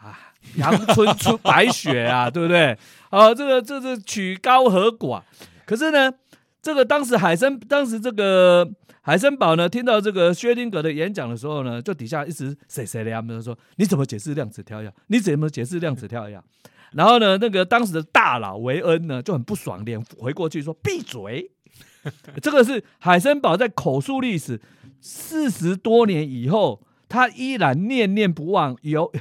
[0.00, 2.76] 啊，阳春出白雪啊， 对不对？
[3.10, 5.22] 啊，这个这是曲高和寡。
[5.66, 6.12] 可是呢，
[6.62, 8.70] 这个当时海森，当时这个
[9.00, 14.92] 海森堡呢，听到这个薛定谔的演讲的时候呢，就底下一直谁谁的他们说你怎么解释量子跳跃？
[15.08, 16.40] 你怎么解释量子跳跃？
[16.92, 21.50] 然后呢，那个当时的大佬维恩呢就很不爽，脸回过去说闭嘴。
[22.42, 24.60] 这个是海森堡在口述历史
[25.00, 29.12] 四十多年以后，他依然念念不忘，有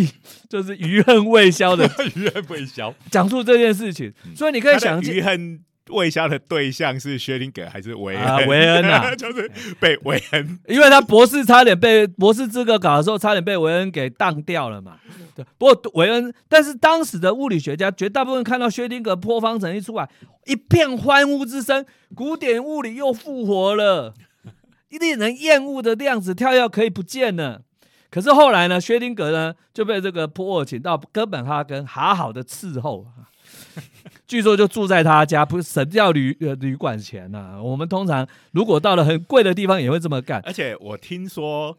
[0.48, 1.84] 就是余恨未消的
[2.16, 4.12] 余恨未消，讲述这件事情。
[4.34, 8.24] 所以你可以想余恨未消的对象是薛定谔还是韦恩？
[8.24, 14.96] 啊韦恩啊 就是被韦恩因为他博士差点被博士资格搞的时候，差点被韦恩给当掉了嘛。
[15.34, 20.08] 对，不过韦恩，但是当时的物理学家绝大部分看到薛定谔破方程一出来，
[20.46, 24.14] 一片欢呼之声，古典物理又复活了，
[24.88, 27.62] 令人厌恶的量子跳跃可以不见了。
[28.10, 33.30] 可是后来呢，薛定谔呢就被这个波尔请到哥本哈根好好的伺候啊。
[34.30, 40.40] 据说就住在他家，不是省掉旅呃旅馆钱呐、我们通常如果到了很贵的地方，也会这么干。
[40.44, 41.76] 而且我听说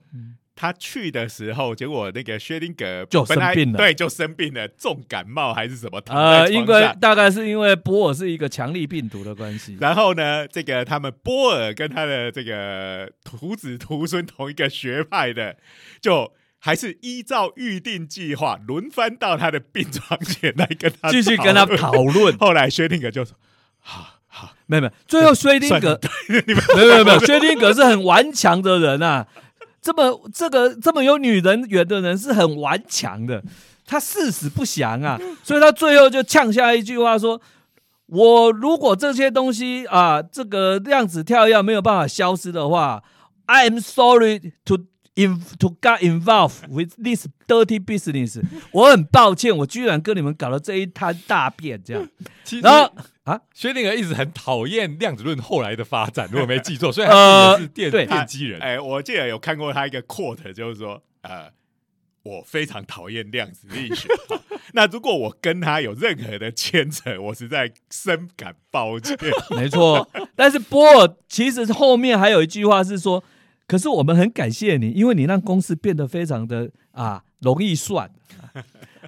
[0.53, 6.93] 他去的时候，结果那个薛定谔就生病了对，就生病了，重感冒还是什么，呃，因为。
[6.99, 9.77] 大概是因为波尔是一个强力病毒的关系。
[9.79, 15.55] 然后呢，这个他们波尔跟他的这个徒子徒孙同一个学派的，
[16.01, 16.33] 就
[16.63, 23.35] 还是依照预定计划轮番到他的病床前来跟他继续跟他论讨论，后来薛定谔就说
[23.81, 25.97] ：“好好，没有没有，最后薛定算谔
[26.45, 29.25] 你们没有没有没有，薛定谔是很顽强的人啊，
[29.81, 33.43] 这么这个这么有女人缘的人是很顽强的，
[33.87, 37.41] 他誓死不降啊，所以他最后就呛下一句话说：
[38.05, 43.03] 我如果这些东西啊，这个量子跳跃没有办法消失的话
[43.47, 44.77] ，I am sorry to
[45.15, 48.41] in to get involved with this dirty business。
[48.71, 52.07] 我很抱歉，我居然跟你们搞了这一摊大便，这样。
[52.43, 52.93] 其实然后
[53.23, 58.59] 啊，薛定谔一直很讨厌量子论后来的发展，如果没记错，所以他自己也是电对电机人。
[58.59, 61.51] 哎，我记得有看过他一个 quote，就是说，呃，
[62.23, 64.07] 我非常讨厌量子力学。
[64.73, 69.17] 那如果我跟他有任何的牵扯，我实在深感抱歉。
[69.55, 70.09] 没错。
[70.35, 73.23] 但是波尔其实后面还有一句话是说，
[73.71, 78.11] 可是我们很感谢你，因为你让公司变得非常的啊容易算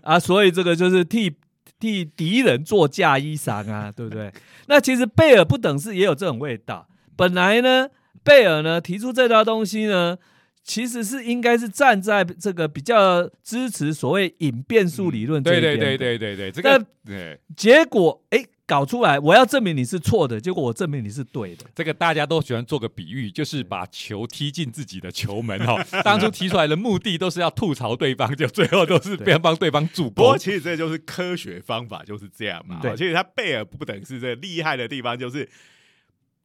[0.04, 1.36] 啊，所以这个就是替
[1.82, 4.32] 替敌人做嫁衣裳啊， 对不对？
[4.68, 6.88] 那其实贝尔不等式也有这种味道。
[7.18, 7.90] 本来呢，
[8.24, 10.18] 贝尔呢提出这套东西呢，
[10.64, 21.66] 其实是应该是站在这个比较支持所谓隐变数理论这对一边的对对对对对，这但个结果哎搞出来，我要证明你是错的，结果我证明你是对的。
[21.76, 25.84] 这个大家都喜欢做个比喻，就是把球踢进自己的球门哈。
[26.02, 30.14] 当初提出来的目的都是要吐槽对方，就最后都是对别人帮对方助攻。
[30.14, 32.80] 不过其实这就是科学方法，就是这样嘛。
[32.96, 35.50] 其实他贝尔不等式这个厉害的地方，就是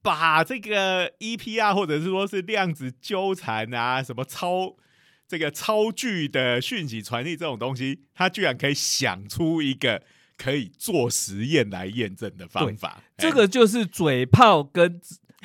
[0.02, 4.74] 把这个 EPR 或者是说是量子纠缠啊，什么超
[5.28, 10.02] 这个超距的讯息传递这种东西，他居然可以想出一个
[10.38, 13.02] 可以做实验来验证的方法。
[13.18, 15.00] 这个就是嘴炮跟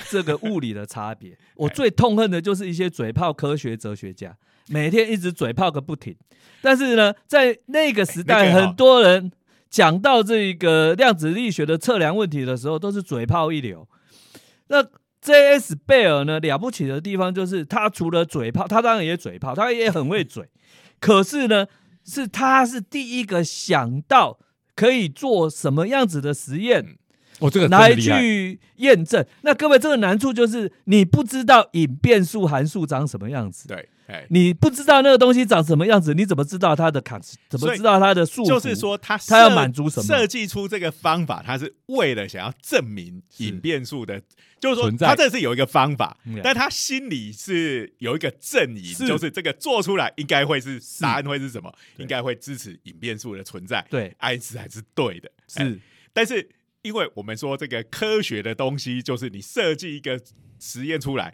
[0.10, 1.38] 这个物理的差别。
[1.58, 6.16] 我最痛恨的就是一些嘴炮科学哲学家，每天一直嘴炮个不停。
[6.62, 9.32] 但是呢，在那个时代，那个哦很多人
[9.70, 13.88] 讲到这个量子力学的测量问题的时候，都是嘴炮一流。
[14.68, 14.82] 那
[15.22, 15.76] J.S.
[15.76, 20.50] 贝尔呢，了不起的地方就是他除了嘴炮，他当然也嘴炮，他也很会嘴。
[21.00, 21.68] 可是呢，
[22.04, 24.40] 是他是第一个想到
[24.76, 26.98] 可以做什么样子的实验。
[27.40, 29.26] 哦，这个来去验证。
[29.42, 33.86] 那各位，这个难处就是你不知道隐变数函数长什么样子，对，哎，
[34.30, 37.20] 你不知道那个东西长什么样子，你怎么知道它的卡？
[37.50, 38.44] 怎么知道它的数？
[38.46, 44.22] 就是，说他他要满足什么设计出这个方法，他是为了想要证明隐变数的，
[44.60, 53.86] 就是说他这是有一个方法嗯，但他心里是有一个阵营，是就是这个做出来应该会是答案会是什么，应该会支持隐变数的存在。
[53.90, 55.80] 对，爱因斯坦是对的，哎是
[56.12, 56.50] 但是
[56.82, 60.20] 因为我们说这个科学的东西，就是你设计一个
[60.60, 61.34] 实验出来，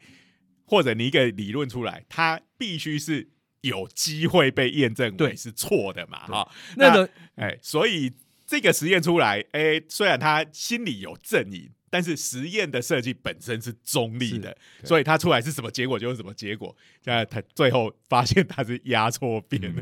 [0.70, 3.28] 或者你一个理论出来，它必须是
[3.62, 6.52] 有机会被验证为对是错的嘛，对哈。
[6.78, 8.12] 那个哎，所以
[8.46, 16.76] 这个实验出来，哎，虽然他心里有阵营，但是实验的设计本身是中立的，所以它出来是什么结果就是什么结果。
[17.04, 19.82] 现在他最后发现他是压错边了，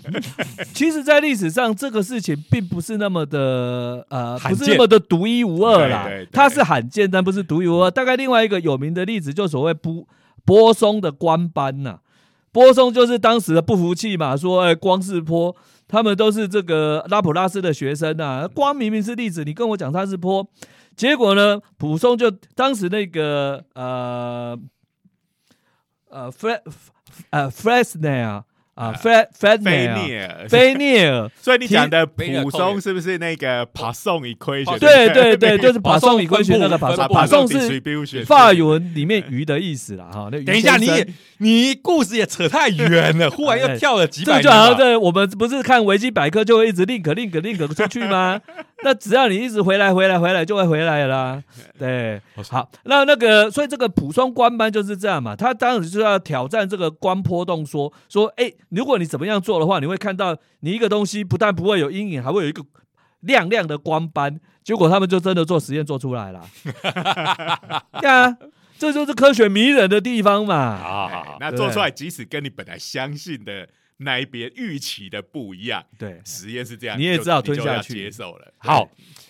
[0.74, 6.30] 其实，在历史上这个事情并不是那么的呃，不是那么的独一无二啦对对对。
[6.32, 7.92] 它是罕见，但不是独一无二。
[7.92, 10.08] 大概另外一个有名的例子，就所谓波
[10.48, 12.00] 波松的官班呐、
[12.54, 15.54] 波松就是当时的不服气嘛，说哎，光是坡，
[15.90, 20.48] 他们都是这个拉普拉斯的学生啊，光明明是粒子，你跟我讲他是坡，
[20.96, 24.58] 结果呢，普松就当时那个呃
[26.10, 26.62] 呃 Fres
[27.32, 28.44] 呃 Fresnel
[28.78, 30.48] 呃 Fre 菲 Fresnel 涅尔。
[30.48, 34.78] 菲涅尔，所以你讲的提普松是不是那个帕送 equation？
[34.78, 40.30] 对对对，就是把送理分规学那个把送，布分布把送是法文里面鱼的意思啦哈。
[40.32, 41.08] 那等一下，你也
[41.40, 44.50] 你故事也扯太远了， 忽然又跳了几这百年吧。
[44.52, 48.40] 个就好像对我们不是看维基百科就会一直 link link link 出去吗？
[48.84, 51.44] 那只要你一直回来回来回来就会回来啦。
[51.80, 62.64] 对，好，那那个所以这个普松光斑就是这样嘛，他当时就要挑战这个光波动说说，哎，如果你怎么样做的话，你会看到你一个东西不但不会有阴影，还会有一个
[63.22, 64.40] 亮亮的光斑。
[64.64, 66.42] 结果他们就真的做实验做出来了。
[68.02, 68.38] 对啊，
[68.78, 70.78] 这就是科学迷人的地方嘛。
[70.78, 73.68] 好好好，那做出来，即使跟你本来相信的
[73.98, 77.94] 那一边预期的不一样，对，实验是这样，你也知道吞下去。
[77.94, 78.54] 接受了。
[78.58, 78.88] 好，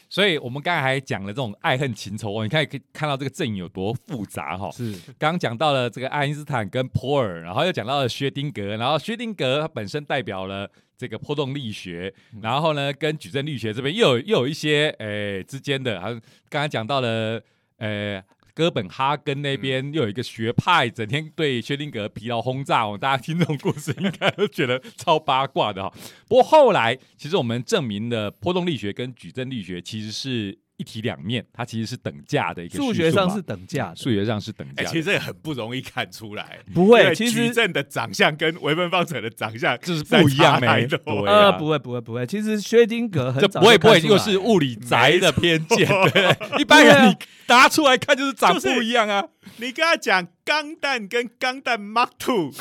[0.09, 4.91] 所以我们刚才还讲了这种爱恨情仇哦，你看可以看到这个阵营有多复杂哈、是。
[5.17, 17.41] 刚刚讲到了这个爱因斯坦跟波尔，然后又讲到了薛定谔，然后薛定谔它本身代表了这个波动力学，然后呢跟矩阵力学这边又有又有一些诶、之间的，好像刚才讲到了
[17.77, 18.21] 呃。
[18.57, 25.93] 哥本哈根那边又有一个学派，整天对薛定谔疲劳轰炸哦，大家听这种故事应该都觉得超八卦的哈、
[26.27, 37.47] 不过后来，其实我们证明了波动力学跟矩阵力学其实是一体两面，它其实是等价的一个数学上是等价的，数学上是等哎、价的，其实这也很不容易看出来， 不会，其实。
[37.47, 42.25] 矩阵的长相跟微分方程的长相就是不一样差太没多对呃，啊不会，不会，不会。
[42.27, 46.35] 其实薛丁格很早不会不会，又是物理宅的偏见，对？
[46.59, 47.15] 一般人你
[47.47, 49.23] 拿出来看就是长不一样啊。
[49.57, 52.51] 你跟他讲钢弹跟钢弹 Mark Two，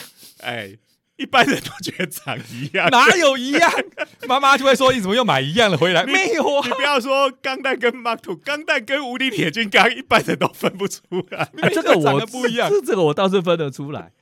[0.40, 0.76] 哎，
[1.18, 2.88] 一般人都觉得长一样。
[2.90, 3.70] 哪有一样？
[4.28, 11.00] 妈妈就会说：“你怎么又买一样的回来？”没有啊你，不要说钢弹跟 Mark Two，钢弹跟无敌铁金刚，一般人都分不出
[11.30, 11.38] 来。
[11.62, 14.12] 啊这个长我得不一样这这个我倒是分得出来。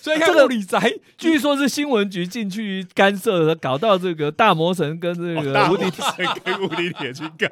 [0.00, 0.80] 所以看这个物理宅
[1.18, 7.48] 据说是新闻局进去干涉的，搞到这个大魔神跟这个无敌魔神跟无敌铁金刚，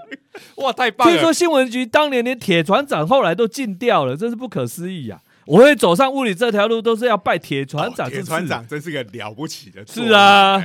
[0.56, 1.12] 哇，太棒了！
[1.12, 5.20] 听说新闻局当年连铁船长后来都禁掉了，真是不可思议啊！
[5.48, 8.22] 我会走上物理这条路，都是要拜铁船长哦铁。
[8.22, 10.62] 船长真是个了不起的是啊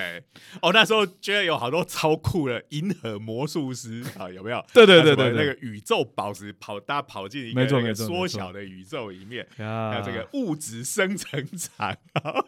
[0.62, 4.62] 哦，那时候觉得有好多超酷的银河魔术师 啊，有没有？
[4.74, 11.96] 对对对对对那个宇宙宝石跑，大家跑进一个没错没错缩小的宇宙里面，还啊有这个物质生成厂，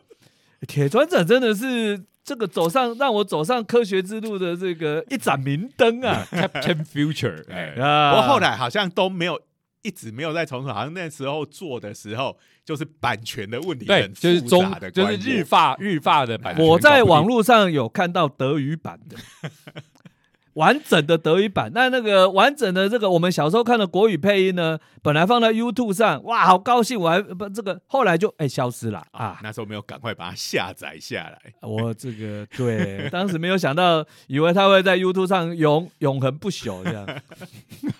[0.67, 6.27] 铁船长真的是这个走上让我走上科学之路的这个一盏明灯啊！
[6.33, 9.39] Captain Future，哎，啊不过后来好像都没有。
[9.86, 19.15] 一直没有在重组，好像那时候做的时候，就是版权的问题对很，复就是中就是日发日发的版权我在网络上有看到德语版的。
[20.55, 26.99] 完整的德语版，那那个完整的这个我们小时候看的国语配音呢，本来放在 YouTube 上，哇，好高兴！
[26.99, 29.39] 我还不这个后来就哎、消失了啊！
[29.43, 31.39] 那时候没有赶快把它下载下来。
[31.67, 37.05] 我这个对，当时没有想到，以为它会在 YouTube 上永永恒不朽这样。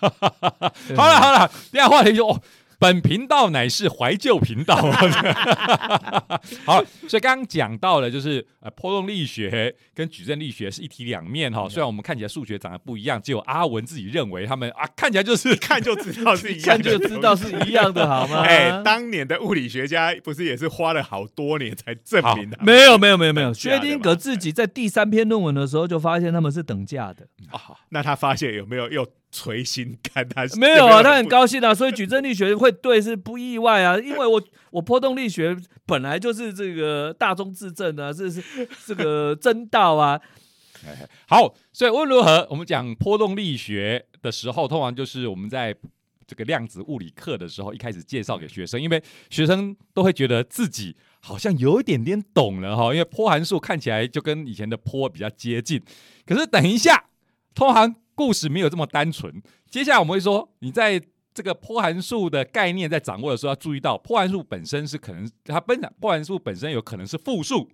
[0.00, 2.40] 好了好了，第二话题就哦。
[2.78, 4.76] 本频道乃是怀旧频道，
[6.66, 11.68] 好，所以刚刚讲到了，就是呃，波动力学跟矩阵力学是一体两面哈。
[11.68, 18.42] 虽然我们看起来数学长得不一样，只有阿文自己认为他们啊，看起来就是 看就知道是一样看的，就知道是一样的，好吗？
[18.46, 22.58] 哎，当年的物理学家不是也是花了好多年才证明的？
[22.60, 27.26] 没有没有没有没有，薛定谔自己在第三篇论文的时候就发现他们是等价的。
[27.88, 30.28] 那他发现有没有又捶心看？
[30.28, 38.42] 他 没有啊，他很高兴啊，所以矩阵力学会对是不意外啊，因为我我波动力学本来就是这个大中至正啊，这是
[38.86, 40.20] 这个真道啊，
[41.28, 41.54] 好。
[41.72, 45.76] 所以无论如何，我们讲波动力学的时候，通常就是我们在
[46.26, 55.82] 这个量子物理课的时候，一开始介绍给学生，因为学生都会觉得自己好像有一点点懂了哈，因为波函数看起来就跟以前的波比较接近。
[56.24, 57.04] 可是等一下，
[57.54, 59.40] 通常故事没有这么单纯。
[59.70, 61.00] 接下来我们会说，你在
[61.32, 67.70] 这个波函数的概念在掌握的时候，要注意到波函数本身是可能它本波函数本身有可能是复数，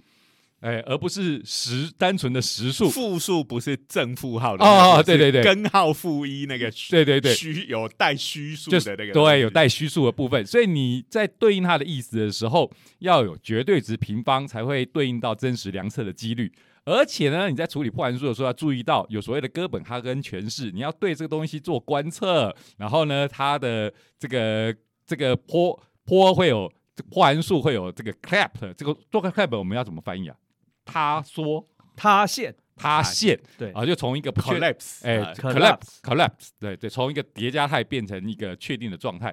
[0.59, 2.91] 哎，而不是实单纯的实数。
[2.91, 12.69] 复数不是正负号的哦那个对对对根号负一那个对对对，虚有带虚数就是的那个对有带虚数的部分，所以你在对应它的意思的时候，
[12.99, 16.53] 要有绝对值平方才会对应到真实量测的几率。
[16.85, 24.75] 而且呢，你在处理波函数的时候要注意到有所谓的哥本哈根诠释，你要对这个东西做观测，然后呢，它的这个
[25.07, 30.37] 这个波波会有这个波函数会有这个 clap，这个做个 clap 我们要怎么翻译啊？
[30.85, 31.65] 塌缩、
[31.95, 39.33] 塌陷，塌陷对啊，就从一个 collapse 哎、啊 c o l l a p s e collapse，对对，从一个叠加态变成一个确定的状态，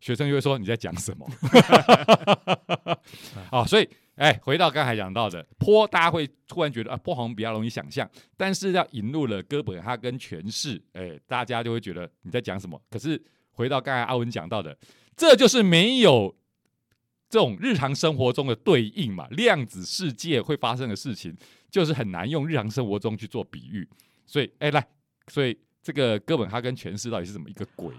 [0.00, 1.24] 学生就会说你在讲什么？
[3.50, 3.88] 啊，所以
[4.18, 12.78] 哎，回到刚才讲到的坡，大家会突然觉得啊，坡好像比较容易想象，但是要引入了哥本哈根诠释，哎，大家就会觉得你在讲什么？
[12.90, 13.18] 可是
[13.52, 14.76] 回到刚才阿文讲到的，
[15.16, 16.34] 这就是没有。
[17.30, 21.36] 这种日常生活中的对应嘛，量子世界会发生的事情，
[21.70, 23.86] 就是很难用日常生活中去做比喻。
[24.24, 24.88] 所以，哎，来，
[25.26, 27.94] 所以这个哥本哈根诠释到底是怎么一个鬼？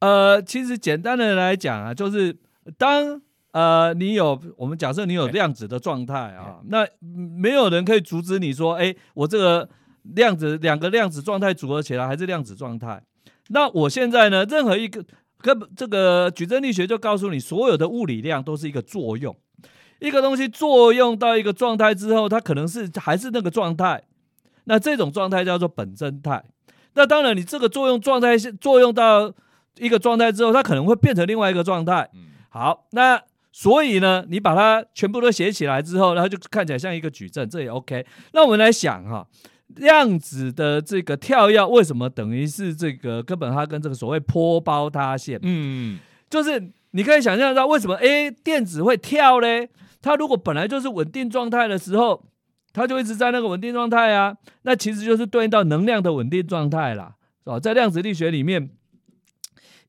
[0.00, 2.36] 呃，其实简单的来讲啊，就是
[2.76, 9.68] 当呃你有我们假设你有量子的状态啊，那嗯没有人可以阻止你说，哎，我这个
[10.02, 13.02] 量子两个量子状态组合起来还是量子状态。
[13.48, 15.04] 那我现在呢，任何一个
[15.38, 19.36] 根本这个矩阵力学就告诉你，所有的物理量都是一个作用。
[19.98, 24.02] 一个东西作用到一个状态之后，它可能是还是那个状态，
[24.64, 26.42] 那这种状态叫做本真态。
[26.94, 29.32] 那当然，你这个作用状态是作用到
[29.78, 32.08] 一个状态之后，它可能会变成另外一个状态。
[32.14, 33.22] 嗯，好，那
[33.52, 38.04] 所以呢，你把它全部都写起来之后，然后就看起来像一个矩阵，这也 OK。
[38.32, 39.26] 那我们来想哈，
[39.76, 45.38] 量子的这个跳跃为什么等于是这个哥本哈根这个所谓坡包塌陷？
[45.42, 45.98] 嗯，
[46.30, 49.68] 就是你可以想象到为什么诶电子会跳嘞？
[50.00, 52.24] 它如果本来就是稳定状态的时候，
[52.72, 57.16] 它就一直在那个稳定状态啊，那其实就是对应到能量的稳定状态啦。
[57.44, 57.60] 吧？
[57.60, 58.70] 在量子力学里面，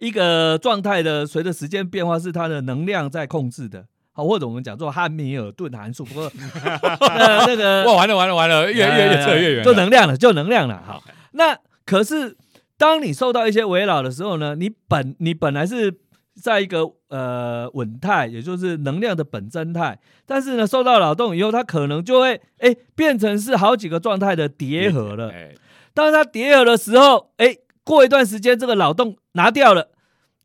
[0.04, 3.86] 一个状态的随着时间变化是它的能量在控制的。
[4.12, 10.84] 好，或者我们讲做汉密尔顿函数，不过那 那个哇，完了完了完了，越越越扯越远了，就能量了，就能量了。
[10.86, 12.38] 好，那可是
[12.78, 15.98] 当你受到一些围绕的时候呢，你本你本来是
[16.40, 19.98] 在一个呃稳态，也就是能量的本真态，
[20.28, 25.32] 但是呢，受到扰动以后，它可能就会哎变成是好几个状态的叠合了。
[25.32, 25.56] 哎
[25.96, 29.90] 当它叠合的时候，哎，过一段时间这个扰动拿掉了，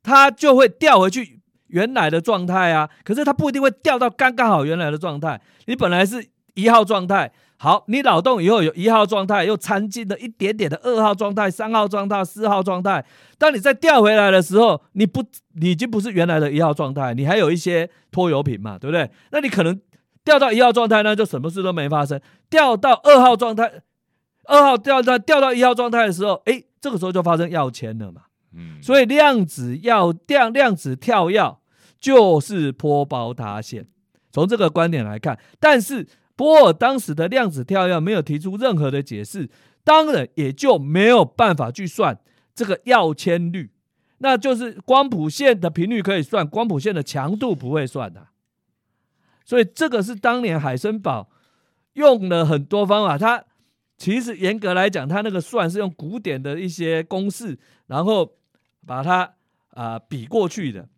[0.02, 2.88] 它就会调回去原来的状态啊。
[3.04, 5.40] 可是它不一定会调到刚刚好原来的状态。
[5.66, 13.04] 你本来是一号状态，好，你脑洞以后有一号状态，又掺进了一点点的二号状态、三号状态、四号状态。
[13.36, 15.22] 当你再调回来的时候，你不，
[15.54, 19.10] 你已经不是原来的一号状态，你还有一些拖油瓶嘛，对不对？
[19.30, 19.80] 那你可能
[20.24, 22.18] 调到一号状态呢，就什么事都没发生；
[22.48, 23.82] 调到二号状态。
[24.44, 28.22] 二号掉到掉到一号状态的时候，哎，这个时候就发生要钱了嘛。
[28.82, 31.56] 所以量子要量量子跳跃
[31.98, 33.86] 就是坡包塌陷。
[34.30, 36.06] 从这个观点来看，但是
[36.36, 39.48] 波尔当时的量子跳跃没有提出任何的解释，
[39.82, 42.18] 当然也就没有办法去算
[42.54, 43.70] 这个跃迁率。
[44.18, 48.26] 那就是光谱线的频率可以算，光谱线的强度不会算的、
[49.44, 51.30] 所以这个是当年海森堡
[51.92, 53.44] 用了很多方法，他
[53.96, 57.56] 其实严格来讲，他那个算是用古典的一些公式，
[57.86, 58.37] 然后
[58.88, 59.22] 把它
[59.70, 60.88] 啊、呃比过去的。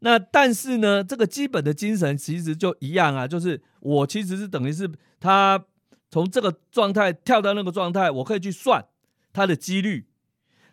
[0.00, 5.64] 那但是呢，这个基本的精神其实就一样啊，就是我其实是等于是他
[6.10, 8.84] 从这个状态跳到那个状态，我可以去算
[9.32, 10.08] 它的几率。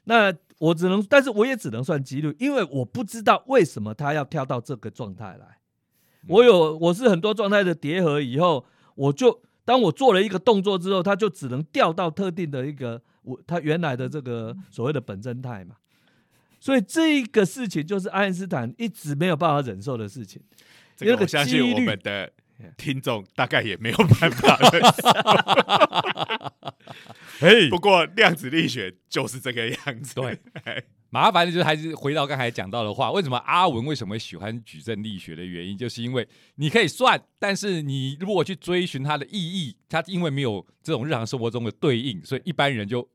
[0.05, 5.59] 那我只能，但是我也只能算几率，因为我不知道为什么他要跳到这个状态来。
[6.27, 15.75] 我有我是很多状态的叠合以后，我就当我做了一个动作之后，它就只能掉到特定的一个我它原来的这个所谓的本真态嘛。
[16.59, 20.41] 所以这个事情就是爱因斯坦一直没有办法忍受的事情。
[20.95, 22.31] 这个我相信我们的
[22.77, 25.09] 听众大概也没有办法忍受。
[27.39, 30.15] 嘿，不过量子力学就是这个样子。
[30.15, 43.07] 对哎， 麻烦的就是还是回到刚才讲到的话，为什么阿文为什么喜欢矩阵力学的原因，就是因为你可以算，但是你如果去追寻它的意义，它因为没有这种日常生活中的对应，所以一般人就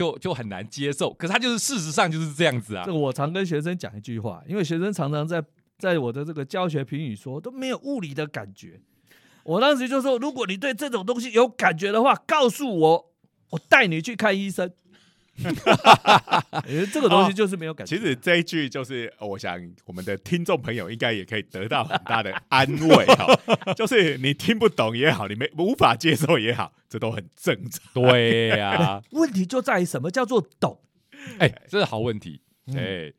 [0.00, 1.12] 就就很难接受。
[1.12, 2.94] 可是他就是事实上就是这样子啊这。
[2.94, 5.44] 我常跟学生讲一句话，因为学生常常在
[5.78, 8.80] 在我的这个教学评语说都没有物理的感觉。
[9.44, 13.12] 我当时就说，如果你对这种东西有感觉的话，告诉我，
[13.50, 14.72] 我带你去看医生。
[16.68, 17.96] 因 为这个东西就是没有感觉。
[17.96, 23.26] 其实这一句就是，呃我想我们的听众朋友应该也可以得到很大的安慰哈，
[23.74, 27.82] 就是你听不懂也好，你没无法接受也好，这都很正常。
[27.94, 30.80] 对呀、 问题就在于什么叫做懂？
[31.38, 32.40] 哎、这是好问题。
[32.66, 33.12] 嗯哎、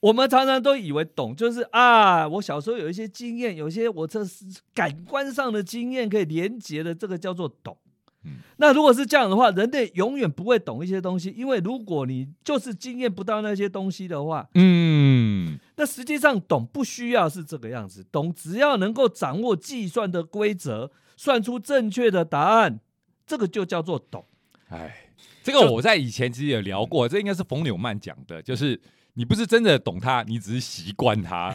[0.00, 4.44] 我们常常都以为懂就是啊，我小时候有一些经验，有一些我这是
[4.74, 7.76] 感官上的经验可以连接的，这个叫做懂。
[8.24, 22.78] 嗯那如果是这样的话，人类永远不会懂一些东西，因为如果你就是经验不到那些东西的话，嗯，那实际上懂不需要是这个样子，懂只要能够掌握计算的规则，算出正确的答案，
[23.26, 24.24] 这个就叫做懂。
[24.68, 25.08] 哎，
[25.42, 28.80] 这个我在以前其实也聊过，这应该是冯纽曼讲的，就是
[29.14, 31.52] 你不是真的懂他，你只是习惯他。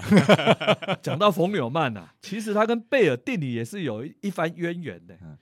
[1.01, 5.37] 讲到冯纽曼啊，其实他跟贝尔定理也是有一一番渊源的嗯。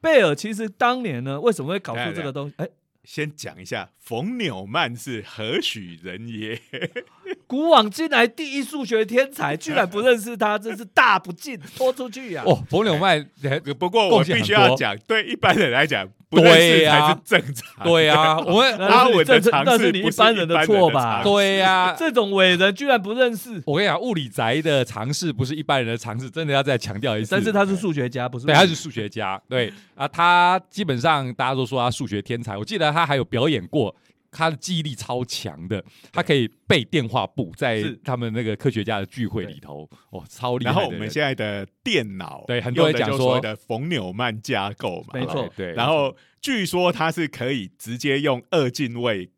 [0.00, 2.54] 贝尔其实当年呢，为什么会搞出这个东西？
[2.58, 2.68] 哎，
[3.04, 6.60] 先讲一下，冯纽曼是何许人也？
[7.48, 12.46] 古往今来第一数学天才，居然不认识他，真是大不敬，拖出去呀、啊！
[12.46, 17.86] 哦，冯纽曼，哎不过我必须要讲，对一般人来讲，不认识才是正常。
[17.86, 21.00] 对啊， 我们阿文的是你这那是你一般人的错吧？
[21.00, 27.30] 常识对呀、这种伟人居然不认识，我跟你讲，物理宅的尝试不是一般人的尝试，真的要再强调一次。
[27.30, 28.44] 但是他是数学家，不是？
[28.44, 32.58] 对，他是数学家，对啊，他基本上大家都说他数学天才。
[32.58, 33.94] 我记得他还有表演过，
[34.38, 40.78] 他的记忆力超强的，他可以背电话簿，在他们那个科学家的聚会里头，哦，超厉害的。
[40.78, 49.32] 然后我们现在的电脑，对很多人讲说的冯纽曼架构嘛，没错对，然后据说他是可以直接用二进位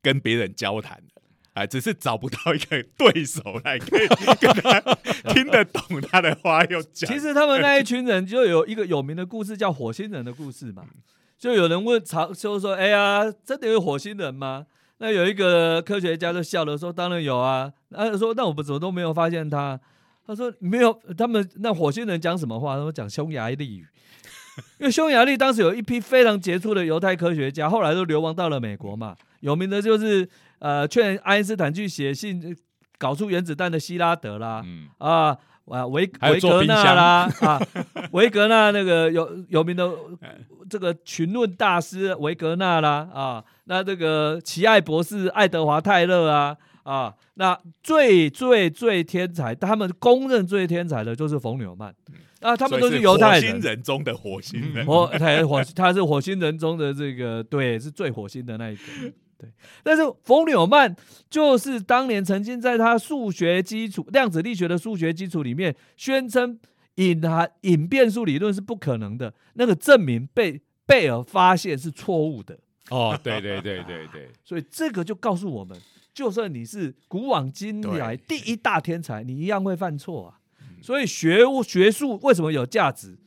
[0.00, 1.22] 跟别人交谈的。
[1.52, 4.06] 啊，只是找不到一个对手来可以
[4.38, 4.78] 跟他
[5.32, 7.10] 听得懂他的话又讲。
[7.10, 10.84] 其实他们那一群人就有一个有名的故事，叫火星人的故事嘛。
[11.38, 14.66] 就有人问常就说：“哎呀，真的有火星人吗？”
[14.98, 19.78] 那有一个科学家就笑了说：“当然有啊。”他说：“那我们怎么都没有发现他？”
[20.26, 22.76] 他说：“没有，他们那火星人讲什么话？
[22.76, 23.86] 他们讲匈牙利语。
[24.80, 29.14] ”因为匈牙利当时有一批非常杰出的犹太科学家，后来都流亡到了美国嘛。
[29.40, 30.26] 有名的就是
[30.60, 32.56] 呃劝爱因斯坦去写信
[32.98, 35.36] 搞出原子弹的希拉德啦，嗯，啊
[35.68, 37.60] 啊维维格纳啦 啊
[38.12, 39.90] 维格纳那个有有名的
[40.70, 51.92] 这个群论大师维格纳啦啊，那这个奇爱博士爱德华泰勒啊啊，那最最最天才，他们公认最天才的就是冯纽曼
[52.40, 54.86] 啊，他们都是犹太火星人中的火星人。
[54.86, 58.82] 火，他火，他是火星人中的这个，对，是最火星的那一个。
[59.38, 59.50] 对，
[59.82, 60.94] 但是冯纽曼
[61.28, 66.58] 就是当年曾经在他数学基础、量子力学的数学基础里面宣称
[66.94, 72.58] 隐含隐变数理论是不可能的，那个证明被贝尔发现是错误的，
[72.90, 75.78] 哦，对对对对对，所以这个就告诉我们，
[76.14, 80.40] 就算你是古往今来第一大天才，你一样会犯错啊。
[80.80, 83.18] 所以学物学术为什么有价值？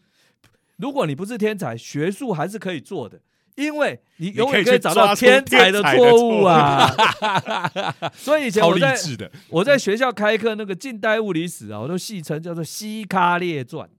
[0.78, 3.20] 如果你不是天才，学术还是可以做的，
[3.60, 6.89] 因为你永远可以找到天才的错误啊。
[8.16, 13.89] 所以以前我在志的，我在学校开课那个近代物理史啊，我都戏称叫做西咖列传，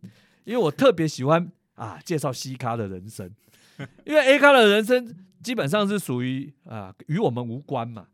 [0.44, 3.30] 因为我特别喜欢啊介绍西咖的人生，
[4.04, 8.06] 因为 A 咖的人生基本上是属于啊与我们无关嘛。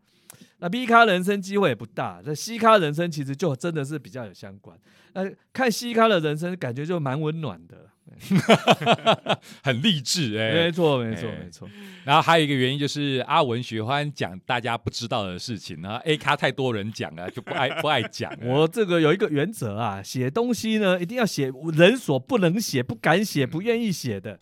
[0.59, 4.77] 那 B 咖人生机会也不大，那 C 咖人生其实就真的是比较有相关。
[5.13, 7.91] 那看 C 咖的人生，感觉就蛮温暖的。
[9.63, 10.73] 很励志哎没。
[10.73, 11.69] 错，没错，哎没错。
[12.05, 18.33] 然后还有一个原因就是阿文喜欢讲大家不知道的事情，然后 A 咖太多人讲了，就不爱 不爱讲。
[18.43, 24.39] 我这个有一个原则啊，写东西呢一定要写人所不能写、不敢写、不愿意写的。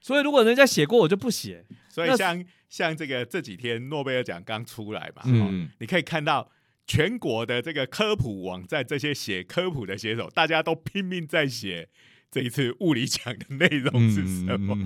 [0.00, 1.64] 所以如果人家写过，我就不写。
[1.88, 6.50] 所以像像这个这几天诺贝尔奖刚出来嘛，嗯哦你可以看到
[6.86, 11.88] 全国的这个科普网站，这些写科普的写手，大家都拼命在写
[12.30, 14.16] 这一次物理奖的内容是
[14.46, 14.76] 什么。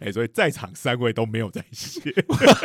[0.00, 2.00] 哎、所以在场三位都没有在写，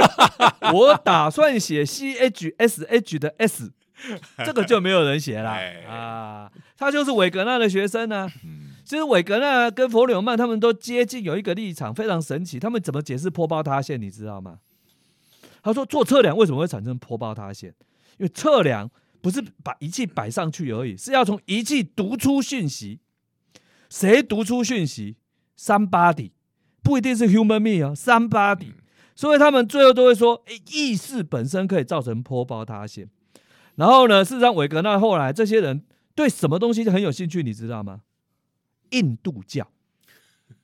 [0.73, 3.71] 我打算写 C H S H 的 S，
[4.45, 6.51] 这个就没有人写啦哎啊。
[6.77, 12.57] 他就是韦格纳的学生呢、嗯其实韦格纳跟佛柳曼他们都接近，有一个立场非常神奇。
[12.57, 14.01] 他们怎么解释坡包塌陷？
[14.01, 14.59] 你知道吗？
[15.61, 17.73] 他说做测量为什么会产生坡包塌陷？
[18.17, 18.89] 因为测量
[19.19, 23.01] 不是把仪器摆上去而已，是要从仪器读出讯息。
[23.89, 25.17] 谁读出讯息
[25.57, 26.31] ？Somebody，
[26.83, 28.73] 不一定是 human me 哦，somebody。
[29.15, 33.09] 所以他们最后都会说，诶意识本身可以造成坡包塌陷。
[33.75, 35.83] 然后呢，事实上韦格纳后来这些人
[36.13, 38.01] 对什么东西很有兴趣，你知道吗？
[38.91, 39.67] 印度教。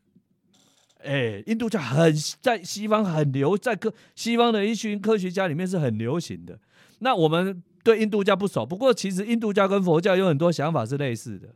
[1.03, 6.59] 哎，印度教很在西方很流，在科西方的一群科学家里面是很流行的。
[6.99, 11.49] 那我们对印度教不熟，不过其实印度教跟佛教有很多想法是类似的，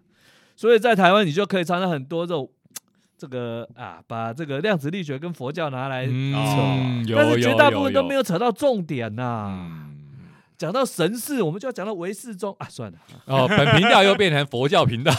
[0.58, 2.52] 所以在台湾你就可以尝到很多这种
[3.18, 6.12] 这个啊，把这个量子力学跟佛教拿来扯，
[7.16, 8.22] 但是绝大部分都没有。
[8.22, 9.84] 扯到重点呐、嗯
[10.58, 15.14] 讲到神事，我们就要讲到唯世宗啊，算了，哦，本频道又变成佛教频道。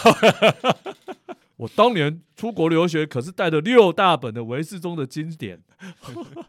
[1.57, 5.61] 我当年出国留学可是带着六大本的唯世宗的经典。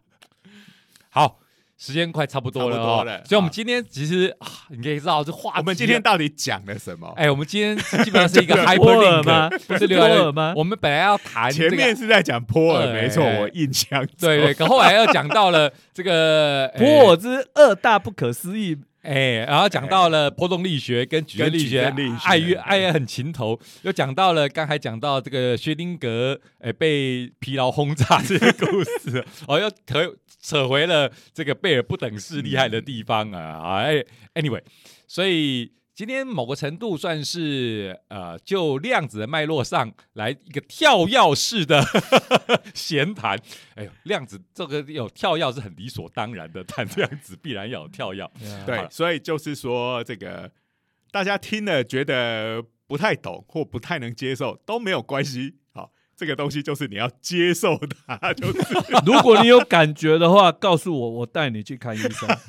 [1.09, 1.39] 好，
[1.79, 2.79] 时间快差不多了哦。
[2.79, 3.23] 不多了。
[3.25, 7.07] 所以我们今天其实啊，你可以知道这话我们今天到底讲了什么？
[7.15, 10.53] 哎，我们今天基本上是一个 波尔吗？hyperlink，不是对波尔吗？
[10.57, 34.03] 我们本来要谈这个前面是在讲波尔，哎没错，哎我印象中对对，可后来又讲到了这个哎 波尔之二大不可思议，哎，然后讲到了波动力学跟矩阵力学，力学爱与爱也很情头，又讲到了刚才讲到这个薛定格哎被疲劳轰炸这个故事， 哦，又扯扯回了这个贝尔不等式厉害的地方啊，哎
[34.35, 34.61] ，anyway，
[35.07, 35.71] 所以。
[35.99, 41.83] 今天某个程度算是呃，就量子的脉络上来一个跳跃式的
[42.73, 43.37] 闲谈。
[43.75, 48.23] 哎呦，量子这个有跳跃是很理所当然的，谈量子必然要有跳跃。
[48.23, 48.31] 好
[48.65, 50.49] 对，所以就是说，这个
[51.11, 55.57] 大家听了觉得不太懂或不太能接受都没有关系。
[55.73, 57.77] 好，这个东西就是你要接受
[58.07, 58.59] 它，就是
[59.05, 62.29] 如果你有感觉的话，告诉我，我带你去看医生。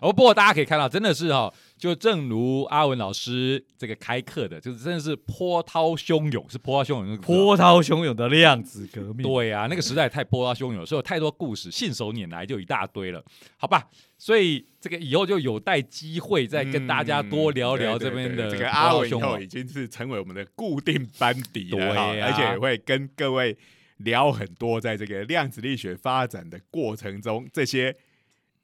[0.00, 1.52] 哦，不过大家可以看到，真的是哈、
[1.84, 13.22] 就正如阿文老师这个开课的，就是真的是波涛汹涌，是波涛汹涌那个字哦波涛汹涌的量子革命，对啊，那个时代太波涛汹涌，所以有太多故事，信手拈来就一大堆了，
[13.58, 13.86] 好吧？
[14.16, 21.88] 所以这个以后就有待机会再跟大家多聊聊这边的这个阿文以后已经是成为我们的固定班底了，对
[22.22, 22.26] 啊。
[22.26, 23.54] 而且也会跟各位
[23.98, 27.94] 聊很多在这个量子力学发展的过程中这些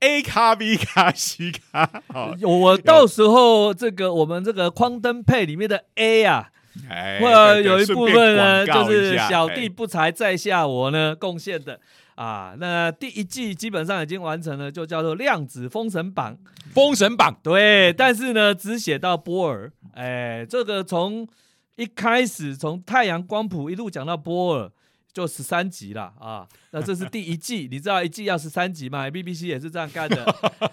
[0.00, 6.50] A 咖 B 咖 C 咖，好，我到时候这个我们这个框灯配里面的 A 啊，
[6.88, 11.78] 哎，或有一部分呢，就是小弟不才在下我呢贡献的
[12.14, 12.54] 啊。
[12.58, 16.38] 那第一季基本上已经完成了，就叫做量子封神榜。
[16.72, 21.28] 封神榜对，但是呢，只写到波尔，哎，这个从
[21.76, 24.70] 一开始从太阳光谱一路讲到波尔。
[25.12, 30.24] 就十三集啦啊，那这是第一季，你知道一季要十三集吗？BBC 也是这样干的。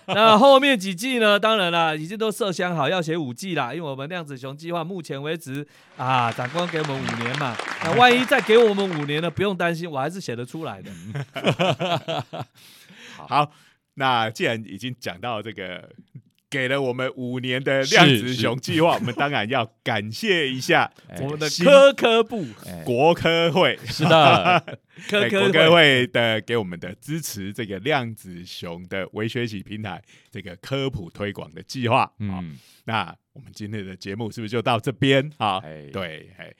[0.07, 1.39] 那后面几季呢？
[1.39, 5.67] 当然啦，已经都设想好要写五季啦，因为我们量子熊计划目前为止
[5.97, 9.29] 啊，长官给我们五年嘛，那万一再给我们五年呢？
[9.31, 10.91] 不用担心，我还是写得出来的。
[13.27, 13.51] 好，
[13.95, 15.89] 那既然已经讲到这个。
[16.57, 20.91] 给了我们五年的量子熊计划，我们当然要感谢一下
[21.21, 22.43] 我们的科科部
[22.83, 23.77] 国科会。
[23.85, 30.01] 是的， 科国科会的给我们的支持，这个量子熊的微学习平台
[30.31, 32.11] 这个科普推广的计划。
[32.17, 35.31] 嗯，那我们今天的节目是不是就到这边？
[35.37, 35.61] 好，
[35.93, 36.51] 对，哎。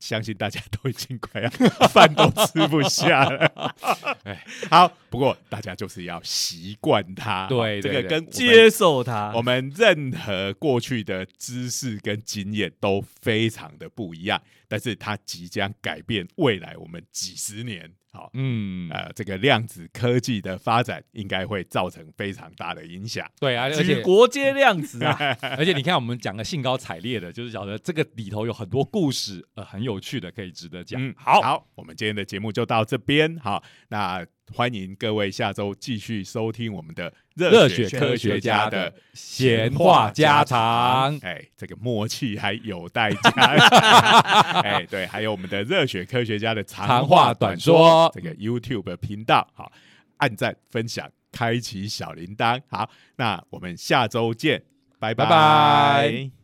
[0.00, 1.48] 相信大家都已经快要
[1.88, 3.74] 饭都吃不下了。
[4.24, 9.32] 哎， 好，不过大家就是要习惯它，对，这个跟接受它。
[9.36, 17.92] 我们任何过去的知识跟经验都非常的不一样，但是它即将改变未来我们几十年。
[18.12, 23.24] 好，嗯，呃，这个量子科技的发展应该会造成非常大的影响。
[23.38, 25.16] 对啊，而且国接量子啊，
[25.56, 31.00] 而且你看，我们讲的兴高采烈的，就是晓得这个里头有很多故事，呃，很有趣的，可以值得讲。
[31.16, 33.38] 好，好，我们今天的节目就到这边。
[33.38, 37.12] 好，那欢迎各位下周继续收听我们的
[37.48, 41.16] 热血科学家的闲话家常。
[41.22, 43.30] 哎，这个默契还有待加。
[44.62, 48.10] 哎，对，还有我们的热血科学家的长话短说。
[48.14, 49.70] 这个 YouTube 频道，好，
[50.18, 54.62] 按赞、分享、开启小铃铛，好，那我们下周见，
[54.98, 56.39] 拜拜拜。